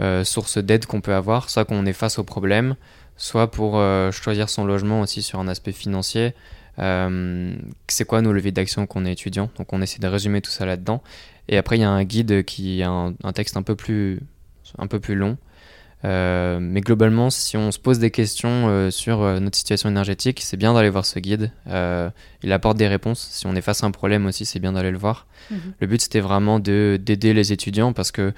euh, 0.00 0.24
source 0.24 0.56
d'aide 0.56 0.86
qu'on 0.86 1.02
peut 1.02 1.14
avoir, 1.14 1.50
soit 1.50 1.66
qu'on 1.66 1.84
est 1.84 1.92
face 1.92 2.18
au 2.18 2.24
problème, 2.24 2.74
soit 3.18 3.50
pour 3.50 3.76
euh, 3.76 4.10
choisir 4.10 4.48
son 4.48 4.64
logement 4.64 5.02
aussi 5.02 5.20
sur 5.20 5.40
un 5.40 5.48
aspect 5.48 5.72
financier. 5.72 6.32
Euh, 6.78 7.54
c'est 7.86 8.06
quoi 8.06 8.22
nos 8.22 8.32
leviers 8.32 8.52
d'action 8.52 8.86
qu'on 8.86 9.04
est 9.04 9.12
étudiant? 9.12 9.50
Donc 9.58 9.74
on 9.74 9.82
essaie 9.82 9.98
de 9.98 10.06
résumer 10.06 10.40
tout 10.40 10.50
ça 10.50 10.64
là-dedans. 10.64 11.02
Et 11.48 11.58
après 11.58 11.76
il 11.76 11.82
y 11.82 11.84
a 11.84 11.90
un 11.90 12.02
guide 12.04 12.44
qui 12.44 12.82
a 12.82 12.88
un, 12.88 13.32
texte 13.34 13.58
un 13.58 13.62
peu 13.62 13.76
plus, 13.76 14.20
un 14.78 14.86
peu 14.86 15.00
plus 15.00 15.14
long. 15.14 15.36
mais 16.02 16.80
globalement, 16.80 17.30
si 17.30 17.56
on 17.56 17.70
se 17.70 17.78
pose 17.78 17.98
des 17.98 18.10
questions 18.10 18.90
sur 18.90 19.18
notre 19.40 19.56
situation 19.56 19.88
énergétique, 19.88 20.40
c'est 20.42 20.56
bien 20.56 20.74
d'aller 20.74 20.90
voir 20.90 21.04
ce 21.04 21.18
guide. 21.18 21.52
il 21.66 22.52
apporte 22.52 22.76
des 22.76 22.88
réponses. 22.88 23.28
Si 23.30 23.46
on 23.46 23.54
est 23.54 23.60
face 23.60 23.82
à 23.82 23.86
un 23.86 23.90
problème 23.90 24.26
aussi, 24.26 24.44
c'est 24.44 24.60
bien 24.60 24.72
d'aller 24.72 24.90
le 24.90 24.98
voir. 24.98 25.26
Mhm. 25.50 25.58
Le 25.80 25.86
but, 25.86 26.00
c'était 26.00 26.20
vraiment 26.20 26.58
d'aider 26.58 27.34
les 27.34 27.52
étudiants 27.52 27.92
parce 27.92 28.12
que 28.12 28.32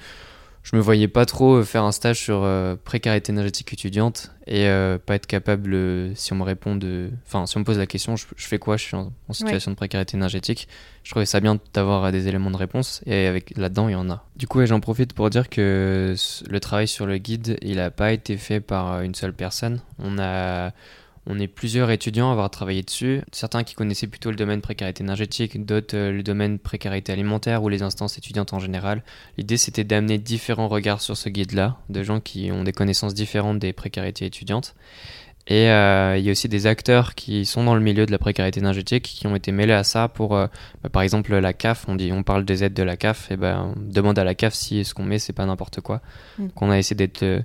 je 0.63 0.77
me 0.77 0.81
voyais 0.81 1.09
pas 1.09 1.25
trop 1.25 1.55
euh, 1.55 1.63
faire 1.63 1.83
un 1.83 1.91
stage 1.91 2.19
sur 2.19 2.43
euh, 2.43 2.75
précarité 2.81 3.33
énergétique 3.33 3.73
étudiante 3.73 4.31
et 4.47 4.67
euh, 4.67 4.97
pas 4.97 5.15
être 5.15 5.27
capable, 5.27 5.75
si 6.15 6.31
on 6.31 6.37
me 6.37 6.43
répond 6.43 6.75
de. 6.75 7.09
Enfin, 7.27 7.45
si 7.45 7.57
on 7.57 7.59
me 7.59 7.65
pose 7.65 7.77
la 7.77 7.85
question, 7.85 8.15
je, 8.15 8.25
fais 8.37 8.59
quoi? 8.59 8.77
Je 8.77 8.83
suis 8.83 8.95
en, 8.95 9.11
situation 9.31 9.71
de 9.71 9.75
précarité 9.75 10.15
énergétique. 10.15 10.69
Je 11.03 11.11
trouvais 11.11 11.25
ça 11.25 11.41
bien 11.41 11.59
d'avoir 11.73 12.11
des 12.13 12.29
éléments 12.29 12.51
de 12.51 12.57
réponse 12.57 13.01
et 13.05 13.27
avec 13.27 13.57
là-dedans, 13.57 13.89
il 13.89 13.91
y 13.91 13.95
en 13.95 14.09
a. 14.09 14.25
Du 14.37 14.47
coup, 14.47 14.65
j'en 14.65 14.79
profite 14.79 15.13
pour 15.13 15.29
dire 15.29 15.49
que 15.49 16.15
le 16.49 16.59
travail 16.59 16.87
sur 16.87 17.05
le 17.05 17.17
guide, 17.17 17.57
il 17.61 17.75
n'a 17.75 17.91
pas 17.91 18.13
été 18.13 18.37
fait 18.37 18.61
par 18.61 19.01
une 19.01 19.15
seule 19.15 19.33
personne. 19.33 19.81
On 19.99 20.17
a 20.17 20.71
on 21.25 21.39
est 21.39 21.47
plusieurs 21.47 21.89
étudiants 21.89 22.29
à 22.29 22.33
avoir 22.33 22.49
travaillé 22.49 22.83
dessus, 22.83 23.21
certains 23.31 23.63
qui 23.63 23.75
connaissaient 23.75 24.07
plutôt 24.07 24.29
le 24.29 24.35
domaine 24.35 24.61
précarité 24.61 25.03
énergétique, 25.03 25.65
d'autres 25.65 25.95
euh, 25.95 26.11
le 26.11 26.23
domaine 26.23 26.59
précarité 26.59 27.11
alimentaire 27.13 27.63
ou 27.63 27.69
les 27.69 27.81
instances 27.81 28.17
étudiantes 28.17 28.53
en 28.53 28.59
général. 28.59 29.03
L'idée 29.37 29.57
c'était 29.57 29.85
d'amener 29.85 30.17
différents 30.17 30.67
regards 30.67 31.01
sur 31.01 31.15
ce 31.15 31.29
guide-là, 31.29 31.77
de 31.89 32.03
gens 32.03 32.19
qui 32.19 32.51
ont 32.51 32.63
des 32.63 32.73
connaissances 32.73 33.13
différentes 33.13 33.59
des 33.59 33.71
précarités 33.71 34.25
étudiantes. 34.25 34.75
Et 35.47 35.69
euh, 35.69 36.17
il 36.17 36.23
y 36.23 36.29
a 36.29 36.31
aussi 36.31 36.47
des 36.47 36.67
acteurs 36.67 37.15
qui 37.15 37.45
sont 37.45 37.65
dans 37.65 37.75
le 37.75 37.81
milieu 37.81 38.05
de 38.05 38.11
la 38.11 38.17
précarité 38.17 38.61
énergétique 38.61 39.03
qui 39.03 39.27
ont 39.27 39.35
été 39.35 39.51
mêlés 39.51 39.73
à 39.73 39.83
ça 39.83 40.07
pour, 40.07 40.35
euh, 40.35 40.47
bah, 40.81 40.89
par 40.89 41.01
exemple, 41.01 41.35
la 41.35 41.51
CAF. 41.51 41.85
On 41.89 41.95
dit, 41.95 42.13
on 42.13 42.23
parle 42.23 42.45
des 42.45 42.63
aides 42.63 42.73
de 42.73 42.83
la 42.83 42.95
CAF, 42.95 43.29
et 43.29 43.35
ben 43.35 43.73
on 43.75 43.79
demande 43.91 44.17
à 44.17 44.23
la 44.23 44.35
CAF 44.35 44.53
si 44.53 44.85
ce 44.85 44.93
qu'on 44.93 45.03
met 45.03 45.19
c'est 45.19 45.33
pas 45.33 45.45
n'importe 45.45 45.81
quoi. 45.81 46.01
Mm. 46.37 46.47
Qu'on 46.49 46.71
a 46.71 46.77
essayé 46.77 46.95
d'être 46.95 47.43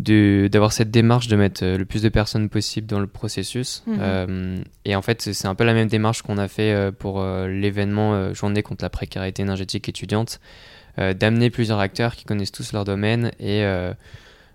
d'avoir 0.00 0.72
cette 0.72 0.90
démarche 0.90 1.28
de 1.28 1.36
mettre 1.36 1.64
euh, 1.64 1.78
le 1.78 1.84
plus 1.84 2.02
de 2.02 2.08
personnes 2.08 2.48
possible 2.48 2.86
dans 2.86 3.00
le 3.00 3.06
processus. 3.06 3.82
Mhm. 3.86 3.98
Euh, 4.00 4.62
et 4.84 4.96
en 4.96 5.02
fait, 5.02 5.22
c'est 5.32 5.48
un 5.48 5.54
peu 5.54 5.64
la 5.64 5.74
même 5.74 5.88
démarche 5.88 6.22
qu'on 6.22 6.38
a 6.38 6.48
fait 6.48 6.72
euh, 6.72 6.90
pour 6.90 7.22
l'événement 7.22 8.34
Journée 8.34 8.62
contre 8.62 8.84
la 8.84 8.90
précarité 8.90 9.42
énergétique 9.42 9.88
étudiante, 9.88 10.40
d'amener 10.98 11.50
plusieurs 11.50 11.78
acteurs 11.78 12.14
qui 12.14 12.24
connaissent 12.24 12.52
tous 12.52 12.72
leur 12.72 12.84
domaine 12.84 13.30
et 13.40 13.62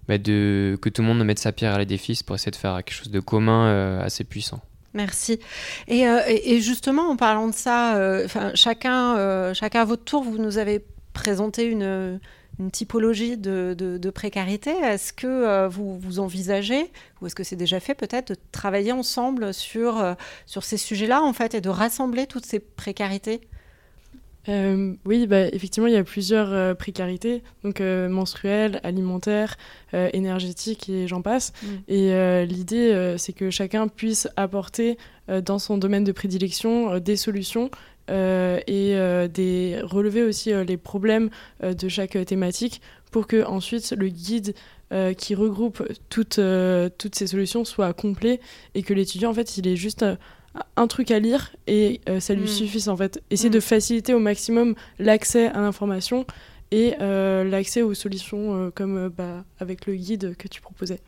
bah, 0.07 0.17
de, 0.17 0.77
que 0.81 0.89
tout 0.89 1.01
le 1.01 1.07
monde 1.07 1.23
mette 1.23 1.39
sa 1.39 1.51
pierre 1.51 1.73
à 1.73 1.79
l'édifice 1.79 2.23
pour 2.23 2.35
essayer 2.35 2.51
de 2.51 2.55
faire 2.55 2.75
quelque 2.77 2.93
chose 2.93 3.11
de 3.11 3.19
commun 3.19 3.99
assez 3.99 4.23
puissant. 4.23 4.61
Merci. 4.93 5.39
Et, 5.87 6.01
et, 6.01 6.61
justement, 6.61 7.09
en 7.09 7.15
parlant 7.15 7.47
de 7.47 7.53
ça, 7.53 7.97
chacun, 8.53 9.53
chacun 9.53 9.81
à 9.81 9.85
votre 9.85 10.03
tour, 10.03 10.23
vous 10.23 10.37
nous 10.37 10.57
avez 10.57 10.83
présenté 11.13 11.65
une 11.65 12.19
une 12.59 12.71
typologie 12.71 13.37
de, 13.37 14.11
précarité. 14.13 14.71
Est-ce 14.71 15.13
que 15.13 15.27
euh, 15.27 15.67
vous, 15.67 15.99
vous 15.99 16.19
envisagez, 16.19 16.91
ou 17.21 17.27
est-ce 17.27 17.35
que 17.35 17.43
c'est 17.43 17.55
déjà 17.55 17.79
fait 17.79 17.95
peut-être, 17.95 18.29
de 18.29 18.37
travailler 18.51 18.91
ensemble 18.91 19.53
sur, 19.53 19.99
euh, 19.99 20.13
sur 20.45 20.63
ces 20.63 20.77
sujets-là, 20.77 21.21
en 21.21 21.33
fait, 21.33 21.55
et 21.55 21.61
de 21.61 21.69
rassembler 21.69 22.27
toutes 22.27 22.45
ces 22.45 22.59
précarités? 22.59 23.41
Euh, 24.47 24.93
oui, 25.05 25.25
bah, 25.25 25.47
effectivement, 25.47 25.87
il 25.87 25.95
y 25.95 25.97
a 25.97 26.03
plusieurs 26.03 26.77
précarités, 26.77 27.41
donc 27.63 27.79
menstruelles, 27.79 28.79
alimentaires, 28.83 29.57
énergétiques 29.91 30.87
et 30.87 31.07
j'en 31.07 31.23
passe. 31.23 31.51
Mm. 31.63 31.67
Et 31.87 32.45
l'idée, 32.45 33.15
c'est 33.17 33.33
que 33.33 33.49
chacun 33.49 33.87
puisse 33.87 34.27
apporter 34.35 34.99
dans 35.27 35.57
son 35.57 35.79
domaine 35.79 36.03
de 36.03 36.11
prédilection 36.11 36.99
des 36.99 37.15
solutions 37.15 37.71
et 38.07 38.95
euh, 38.95 39.27
des, 39.27 39.79
relever 39.81 40.23
aussi 40.23 40.53
euh, 40.53 40.63
les 40.63 40.77
problèmes 40.77 41.29
de 41.63 41.89
chaque 41.89 42.17
thématique 42.25 42.81
pour 43.11 43.27
que 43.27 43.43
ensuite 43.45 43.93
le 43.97 44.09
guide 44.09 44.53
qui 45.17 45.35
regroupe 45.35 45.83
toutes, 46.09 46.39
toutes 46.97 47.15
ces 47.15 47.27
solutions 47.27 47.65
soit 47.65 47.91
complet 47.93 48.39
et 48.75 48.83
que 48.83 48.93
l'étudiant 48.93 49.31
en 49.31 49.33
fait 49.33 49.57
il 49.57 49.67
ait 49.67 49.75
juste 49.75 50.05
un 50.77 50.87
truc 50.87 51.11
à 51.11 51.19
lire 51.19 51.53
et 51.67 51.99
ça 52.19 52.33
lui 52.33 52.43
mm. 52.43 52.47
suffise 52.47 52.87
en 52.87 52.95
fait 52.95 53.21
essayer 53.29 53.49
de 53.49 53.57
mm. 53.57 53.61
faciliter 53.61 54.13
au 54.13 54.19
maximum 54.19 54.75
l'accès 54.99 55.47
à 55.47 55.59
l'information 55.59 56.25
et 56.71 56.93
l'accès 56.99 57.81
aux 57.81 57.93
solutions 57.93 58.71
comme 58.75 59.09
bah, 59.09 59.43
avec 59.59 59.85
le 59.87 59.95
guide 59.95 60.35
que 60.37 60.47
tu 60.47 60.61
proposais. 60.61 60.99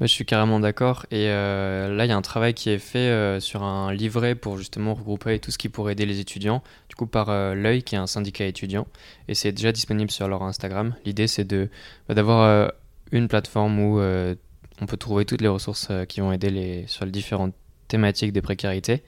Bah, 0.00 0.06
je 0.06 0.12
suis 0.12 0.24
carrément 0.24 0.60
d'accord. 0.60 1.06
Et 1.10 1.26
là, 1.26 2.04
il 2.04 2.08
y 2.08 2.12
a 2.12 2.16
un 2.16 2.22
travail 2.22 2.54
qui 2.54 2.70
est 2.70 2.78
fait 2.78 3.40
sur 3.40 3.62
un 3.62 3.92
livret 3.92 4.34
pour 4.34 4.56
justement 4.56 4.94
regrouper 4.94 5.38
tout 5.40 5.50
ce 5.50 5.58
qui 5.58 5.68
pourrait 5.68 5.92
aider 5.92 6.06
les 6.06 6.20
étudiants, 6.20 6.62
du 6.88 6.94
coup 6.94 7.06
par 7.06 7.30
l'œil 7.54 7.82
qui 7.82 7.96
est 7.96 7.98
un 7.98 8.06
syndicat 8.06 8.44
étudiant. 8.44 8.86
Et 9.26 9.34
c'est 9.34 9.50
déjà 9.50 9.72
disponible 9.72 10.10
sur 10.10 10.28
leur 10.28 10.42
Instagram. 10.44 10.94
L'idée, 11.04 11.26
c'est 11.26 11.44
de, 11.44 11.68
bah, 12.08 12.14
d'avoir 12.14 12.70
une 13.10 13.26
plateforme 13.26 13.80
où 13.80 14.00
on 14.00 14.86
peut 14.86 14.96
trouver 14.96 15.24
toutes 15.24 15.40
les 15.40 15.48
ressources 15.48 15.88
qui 16.08 16.20
vont 16.20 16.32
aider 16.32 16.50
les, 16.50 16.86
sur 16.86 17.04
les 17.04 17.10
différentes 17.10 17.54
thématiques 17.88 18.32
des 18.32 18.42
précarités. 18.42 19.02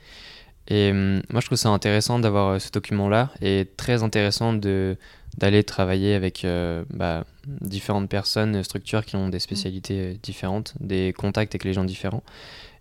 Et 0.68 0.90
hum, 0.90 1.22
moi, 1.30 1.40
je 1.40 1.46
trouve 1.46 1.58
ça 1.58 1.68
intéressant 1.68 2.18
d'avoir 2.18 2.48
euh, 2.48 2.58
ce 2.58 2.70
document-là 2.70 3.30
et 3.42 3.68
très 3.76 4.02
intéressant 4.02 4.52
de 4.52 4.96
d'aller 5.38 5.64
travailler 5.64 6.14
avec 6.14 6.44
euh, 6.44 6.84
bah, 6.90 7.24
différentes 7.46 8.08
personnes, 8.08 8.62
structures 8.62 9.04
qui 9.04 9.16
ont 9.16 9.28
des 9.28 9.38
spécialités 9.38 10.00
euh, 10.00 10.14
différentes, 10.22 10.74
des 10.80 11.12
contacts 11.12 11.54
avec 11.54 11.64
les 11.64 11.72
gens 11.72 11.84
différents. 11.84 12.22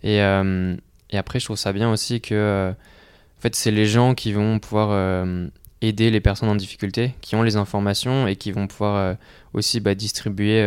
Et, 0.04 0.20
et 0.20 1.18
après, 1.18 1.42
je 1.42 1.46
trouve 1.46 1.58
ça 1.58 1.74
bien 1.74 1.92
aussi 1.92 2.22
que 2.22 2.72
en 2.72 3.42
fait, 3.42 3.54
c'est 3.54 3.72
les 3.72 3.86
gens 3.86 4.16
qui 4.16 4.32
vont 4.32 4.60
pouvoir 4.60 5.26
aider 5.82 6.10
les 6.10 6.22
personnes 6.22 6.48
en 6.48 6.56
difficulté, 6.56 7.16
qui 7.20 7.36
ont 7.36 7.44
les 7.44 7.58
informations 7.58 8.26
et 8.26 8.38
qui 8.38 8.54
vont 8.54 8.68
pouvoir 8.68 9.18
aussi 9.52 9.82
bah, 9.82 9.96
distribuer 9.96 10.62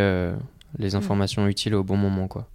les 0.77 0.91
mm. 0.91 0.95
informations 0.95 1.47
utiles 1.47 1.73
au 1.73 1.83
bon 1.83 1.97
moment. 1.97 2.27
Quoi. 2.27 2.47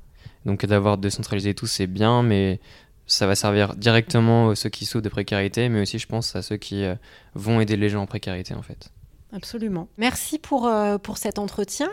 Donc 0.47 0.65
d'avoir 0.67 0.99
décentralisé 0.99 1.53
tout, 1.53 1.67
c'est 1.67 1.89
bien, 1.89 2.23
mais 2.23 2.61
ça 3.09 3.27
va 3.27 3.35
servir 3.35 3.75
directement 3.75 4.51
à 4.51 4.55
ceux 4.55 4.69
qui 4.69 4.85
souffrent 4.85 5.03
de 5.03 5.09
précarité, 5.09 5.69
mais 5.69 5.81
aussi, 5.81 5.99
je 5.99 6.07
pense, 6.07 6.37
à 6.37 6.43
ceux 6.43 6.59
qui 6.59 6.85
euh, 6.85 6.95
vont 7.35 7.61
aider 7.61 7.77
les 7.77 7.89
gens 7.89 8.03
en 8.03 8.07
précarité, 8.07 8.55
en 8.55 8.63
fait. 8.63 8.91
Absolument. 9.33 9.89
Merci 9.99 10.39
pour, 10.39 10.67
euh, 10.67 10.99
pour 10.99 11.19
cet 11.19 11.39
entretien. 11.39 11.89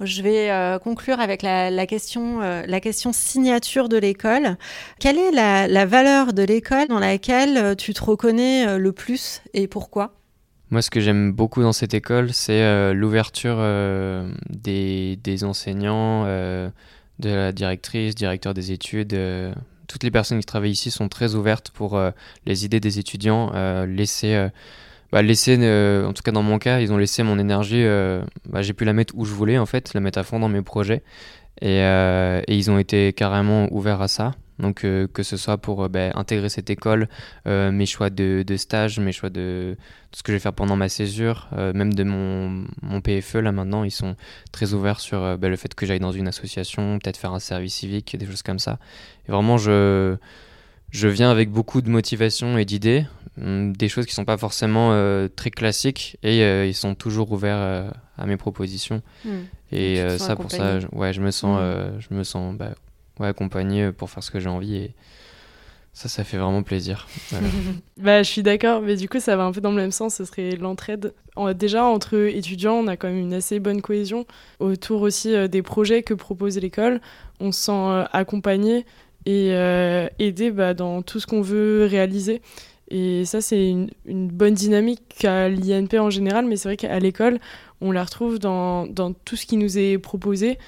Je 0.00 0.22
vais 0.22 0.50
euh, 0.50 0.78
conclure 0.78 1.20
avec 1.20 1.42
la, 1.42 1.86
question, 1.86 2.40
la 2.40 2.80
question 2.80 3.12
signature 3.12 3.90
de 3.90 3.98
l'école. 3.98 4.56
Quelle 4.98 5.18
est 5.18 5.30
la, 5.30 5.68
la 5.68 5.84
valeur 5.84 6.32
de 6.32 6.42
l'école 6.42 6.88
dans 6.88 6.98
laquelle 6.98 7.76
tu 7.76 7.92
te 7.92 8.02
reconnais 8.02 8.78
le 8.78 8.92
plus 8.92 9.42
et 9.52 9.68
pourquoi? 9.68 10.14
Moi, 10.70 10.80
ce 10.80 10.88
que 10.88 11.00
j'aime 11.00 11.32
beaucoup 11.32 11.60
dans 11.60 11.74
cette 11.74 11.92
école, 11.92 12.32
c'est 12.32 12.94
l'ouverture 12.94 13.58
des, 14.48 15.18
des, 15.22 15.44
enseignants, 15.44 16.24
de 16.24 16.72
la 17.28 17.52
directrice, 17.52 18.14
directeur 18.14 18.54
des 18.54 18.72
études, 18.72 19.14
toutes 19.90 20.04
les 20.04 20.12
personnes 20.12 20.38
qui 20.38 20.46
travaillent 20.46 20.70
ici 20.70 20.92
sont 20.92 21.08
très 21.08 21.34
ouvertes 21.34 21.70
pour 21.72 21.96
euh, 21.96 22.12
les 22.46 22.64
idées 22.64 22.78
des 22.78 23.00
étudiants, 23.00 23.50
euh, 23.54 23.86
laisser, 23.86 24.34
euh, 24.34 24.48
bah, 25.12 25.22
laisser 25.22 25.56
en 26.06 26.12
tout 26.12 26.22
cas 26.22 26.32
dans 26.32 26.42
mon 26.42 26.58
cas, 26.58 26.80
ils 26.80 26.92
ont 26.92 26.98
laissé 26.98 27.22
mon 27.22 27.38
énergie, 27.38 27.84
bah, 28.48 28.62
j'ai 28.62 28.72
pu 28.72 28.84
la 28.84 28.92
mettre 28.92 29.14
où 29.16 29.24
je 29.24 29.32
voulais 29.32 29.58
en 29.58 29.66
fait, 29.66 29.94
la 29.94 30.00
mettre 30.00 30.18
à 30.18 30.22
fond 30.24 30.38
dans 30.38 30.48
mes 30.48 30.62
projets, 30.62 31.02
et, 31.60 31.78
et 31.78 32.56
ils 32.56 32.70
ont 32.70 32.78
été 32.78 33.12
carrément 33.12 33.68
ouverts 33.72 34.02
à 34.02 34.08
ça. 34.08 34.32
Donc 34.60 34.84
euh, 34.84 35.08
que 35.08 35.22
ce 35.22 35.36
soit 35.36 35.58
pour 35.58 35.84
euh, 35.84 35.88
ben, 35.88 36.12
intégrer 36.14 36.48
cette 36.48 36.70
école, 36.70 37.08
euh, 37.46 37.72
mes 37.72 37.86
choix 37.86 38.10
de, 38.10 38.44
stage, 38.56 39.00
mes 39.00 39.12
choix 39.12 39.30
de 39.30 39.76
tout 40.12 40.18
ce 40.18 40.22
que 40.22 40.32
je 40.32 40.36
vais 40.36 40.40
faire 40.40 40.52
pendant 40.52 40.76
ma 40.76 40.88
césure, 40.88 41.48
même 41.52 41.94
de 41.94 42.04
mon, 42.04 42.66
PFE 43.00 43.36
là 43.36 43.52
maintenant, 43.52 43.84
ils 43.84 43.90
sont 43.90 44.16
très 44.52 44.74
ouverts 44.74 45.00
sur 45.00 45.38
le 45.40 45.56
fait 45.56 45.74
que 45.74 45.86
j'aille 45.86 46.00
dans 46.00 46.12
une 46.12 46.28
association, 46.28 46.98
peut-être 46.98 47.16
faire 47.16 47.32
un 47.32 47.38
service 47.38 47.74
civique, 47.74 48.16
des 48.16 48.26
choses 48.26 48.42
comme 48.42 48.58
ça. 48.58 48.78
Et 49.28 49.32
vraiment, 49.32 49.56
je, 49.56 50.16
viens 50.92 51.30
avec 51.30 51.50
beaucoup 51.50 51.80
de 51.80 51.88
motivation 51.88 52.58
et 52.58 52.64
d'idées, 52.64 53.06
des 53.40 53.88
choses 53.88 54.06
qui 54.06 54.14
sont 54.14 54.24
pas 54.24 54.36
forcément 54.36 54.90
très 55.34 55.50
classiques, 55.50 56.18
et 56.22 56.66
ils 56.66 56.74
sont 56.74 56.94
toujours 56.94 57.32
ouverts 57.32 57.92
à 58.16 58.26
mes 58.26 58.36
propositions. 58.36 59.02
Mmh. 59.24 59.30
Et 59.72 60.18
ça, 60.18 60.36
pour 60.36 60.50
ça, 60.50 60.78
ouais, 60.92 61.12
je 61.12 61.20
me 61.20 61.30
sens, 61.30 61.60
mmh. 61.60 62.00
je 62.00 62.14
me 62.14 62.24
sens 62.24 62.56
bah, 62.56 62.70
ouais, 63.18 63.28
accompagné 63.28 63.92
pour 63.92 64.10
faire 64.10 64.22
ce 64.22 64.30
que 64.30 64.40
j'ai 64.40 64.48
envie 64.48 64.76
et 64.76 64.94
ça, 65.92 66.08
ça 66.08 66.24
fait 66.24 66.36
vraiment 66.36 66.62
plaisir. 66.62 67.08
bah, 67.98 68.22
je 68.22 68.30
suis 68.30 68.42
d'accord, 68.42 68.80
mais 68.80 68.96
du 68.96 69.08
coup, 69.08 69.18
ça 69.18 69.36
va 69.36 69.44
un 69.44 69.52
peu 69.52 69.60
dans 69.60 69.70
le 69.70 69.76
même 69.76 69.90
sens. 69.90 70.14
Ce 70.14 70.24
serait 70.24 70.56
l'entraide. 70.56 71.12
Déjà, 71.54 71.84
entre 71.84 72.16
étudiants, 72.16 72.74
on 72.74 72.86
a 72.86 72.96
quand 72.96 73.08
même 73.08 73.18
une 73.18 73.34
assez 73.34 73.60
bonne 73.60 73.82
cohésion 73.82 74.26
autour 74.60 75.02
aussi 75.02 75.34
euh, 75.34 75.48
des 75.48 75.62
projets 75.62 76.02
que 76.02 76.14
propose 76.14 76.58
l'école. 76.58 77.00
On 77.40 77.50
se 77.50 77.62
sent 77.62 77.72
euh, 77.72 78.04
accompagné 78.12 78.86
et 79.26 79.52
euh, 79.52 80.06
aidé 80.18 80.50
bah, 80.50 80.74
dans 80.74 81.02
tout 81.02 81.18
ce 81.18 81.26
qu'on 81.26 81.42
veut 81.42 81.86
réaliser. 81.90 82.40
Et 82.90 83.24
ça, 83.24 83.40
c'est 83.40 83.70
une, 83.70 83.88
bonne 84.28 84.54
dynamique 84.54 85.24
à 85.24 85.48
l'INP 85.48 85.94
en 85.98 86.10
général, 86.10 86.46
mais 86.46 86.56
c'est 86.56 86.68
vrai 86.68 86.76
qu'à 86.76 86.98
l'école, 86.98 87.38
on 87.80 87.92
la 87.92 88.04
retrouve 88.04 88.38
dans, 88.38 88.86
tout 89.24 89.36
ce 89.36 89.46
qui 89.46 89.56
nous 89.56 89.78
est 89.78 89.98
proposé. 89.98 90.58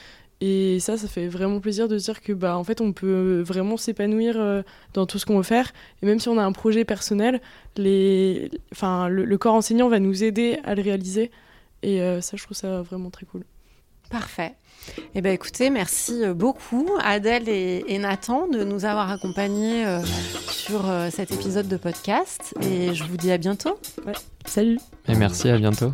Et 0.41 0.81
ça, 0.81 0.97
ça 0.97 1.07
fait 1.07 1.29
vraiment 1.29 1.61
plaisir 1.61 1.89
de 1.89 1.97
dire 1.97 2.21
que, 2.21 2.33
bah, 2.33 2.57
en 2.57 2.65
fait, 2.65 2.81
on 2.81 2.93
peut 2.93 3.43
vraiment 3.47 3.77
s'épanouir 3.77 4.35
euh, 4.37 4.63
dans 4.93 5.07
tout 5.07 5.19
ce 5.19 5.27
qu'on 5.27 5.37
veut 5.37 5.45
faire. 5.45 5.73
Et 6.03 6.07
même 6.07 6.19
si 6.19 6.29
on 6.29 6.39
a 6.39 6.43
un 6.43 6.53
projet 6.53 6.85
personnel, 6.85 7.41
les... 7.77 8.51
enfin, 8.73 9.09
le, 9.09 9.39
corps 9.39 9.55
enseignant 9.55 9.89
va 9.89 10.01
nous 10.01 10.25
aider 10.25 10.59
à 10.65 10.75
le 10.75 10.83
réaliser. 10.83 11.31
Et 11.83 12.03
euh, 12.03 12.21
ça, 12.21 12.37
je 12.37 12.43
trouve 12.43 12.57
ça 12.57 12.83
vraiment 12.83 13.11
très 13.11 13.27
cool. 13.27 13.45
Parfait. 14.11 14.55
Eh 15.15 15.21
ben, 15.21 15.33
écoutez, 15.33 15.71
merci 15.71 16.25
euh, 16.25 16.35
beaucoup 16.35 16.89
Adèle 17.03 17.49
et, 17.49 17.99
Nathan 17.99 18.49
de 18.49 18.65
nous 18.65 18.85
avoir 18.85 19.11
accompagnés 19.11 19.85
sur 20.49 20.91
cet 21.11 21.31
épisode 21.31 21.69
de 21.69 21.77
podcast. 21.77 22.55
Et 22.63 22.95
je 22.95 23.05
vous 23.05 23.17
dis 23.17 23.31
à 23.31 23.39
bientôt. 23.39 23.79
Salut. 24.45 24.79
Et 25.09 25.15
merci, 25.15 25.49
à 25.49 25.59
bientôt. 25.59 25.93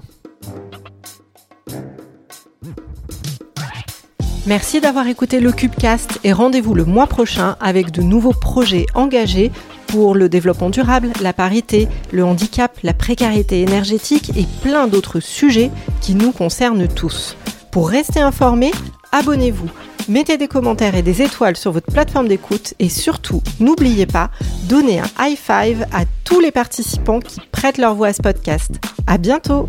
Merci 4.48 4.80
d'avoir 4.80 5.06
écouté 5.06 5.40
le 5.40 5.52
Cubecast 5.52 6.20
et 6.24 6.32
rendez-vous 6.32 6.74
le 6.74 6.86
mois 6.86 7.06
prochain 7.06 7.56
avec 7.60 7.90
de 7.90 8.00
nouveaux 8.00 8.32
projets 8.32 8.86
engagés 8.94 9.52
pour 9.88 10.14
le 10.14 10.30
développement 10.30 10.70
durable, 10.70 11.10
la 11.20 11.34
parité, 11.34 11.86
le 12.12 12.24
handicap, 12.24 12.78
la 12.82 12.94
précarité 12.94 13.60
énergétique 13.60 14.30
et 14.36 14.46
plein 14.62 14.86
d'autres 14.86 15.20
sujets 15.20 15.70
qui 16.00 16.14
nous 16.14 16.32
concernent 16.32 16.88
tous. 16.88 17.36
Pour 17.70 17.90
rester 17.90 18.20
informé, 18.20 18.72
abonnez-vous, 19.12 19.68
mettez 20.08 20.38
des 20.38 20.48
commentaires 20.48 20.94
et 20.94 21.02
des 21.02 21.22
étoiles 21.22 21.56
sur 21.56 21.72
votre 21.72 21.92
plateforme 21.92 22.28
d'écoute 22.28 22.74
et 22.78 22.88
surtout, 22.88 23.42
n'oubliez 23.60 24.06
pas, 24.06 24.30
donnez 24.68 25.00
un 25.00 25.10
high 25.20 25.36
five 25.36 25.86
à 25.92 26.04
tous 26.24 26.40
les 26.40 26.50
participants 26.50 27.20
qui 27.20 27.40
prêtent 27.52 27.78
leur 27.78 27.94
voix 27.94 28.08
à 28.08 28.12
ce 28.12 28.22
podcast. 28.22 28.72
À 29.06 29.18
bientôt! 29.18 29.68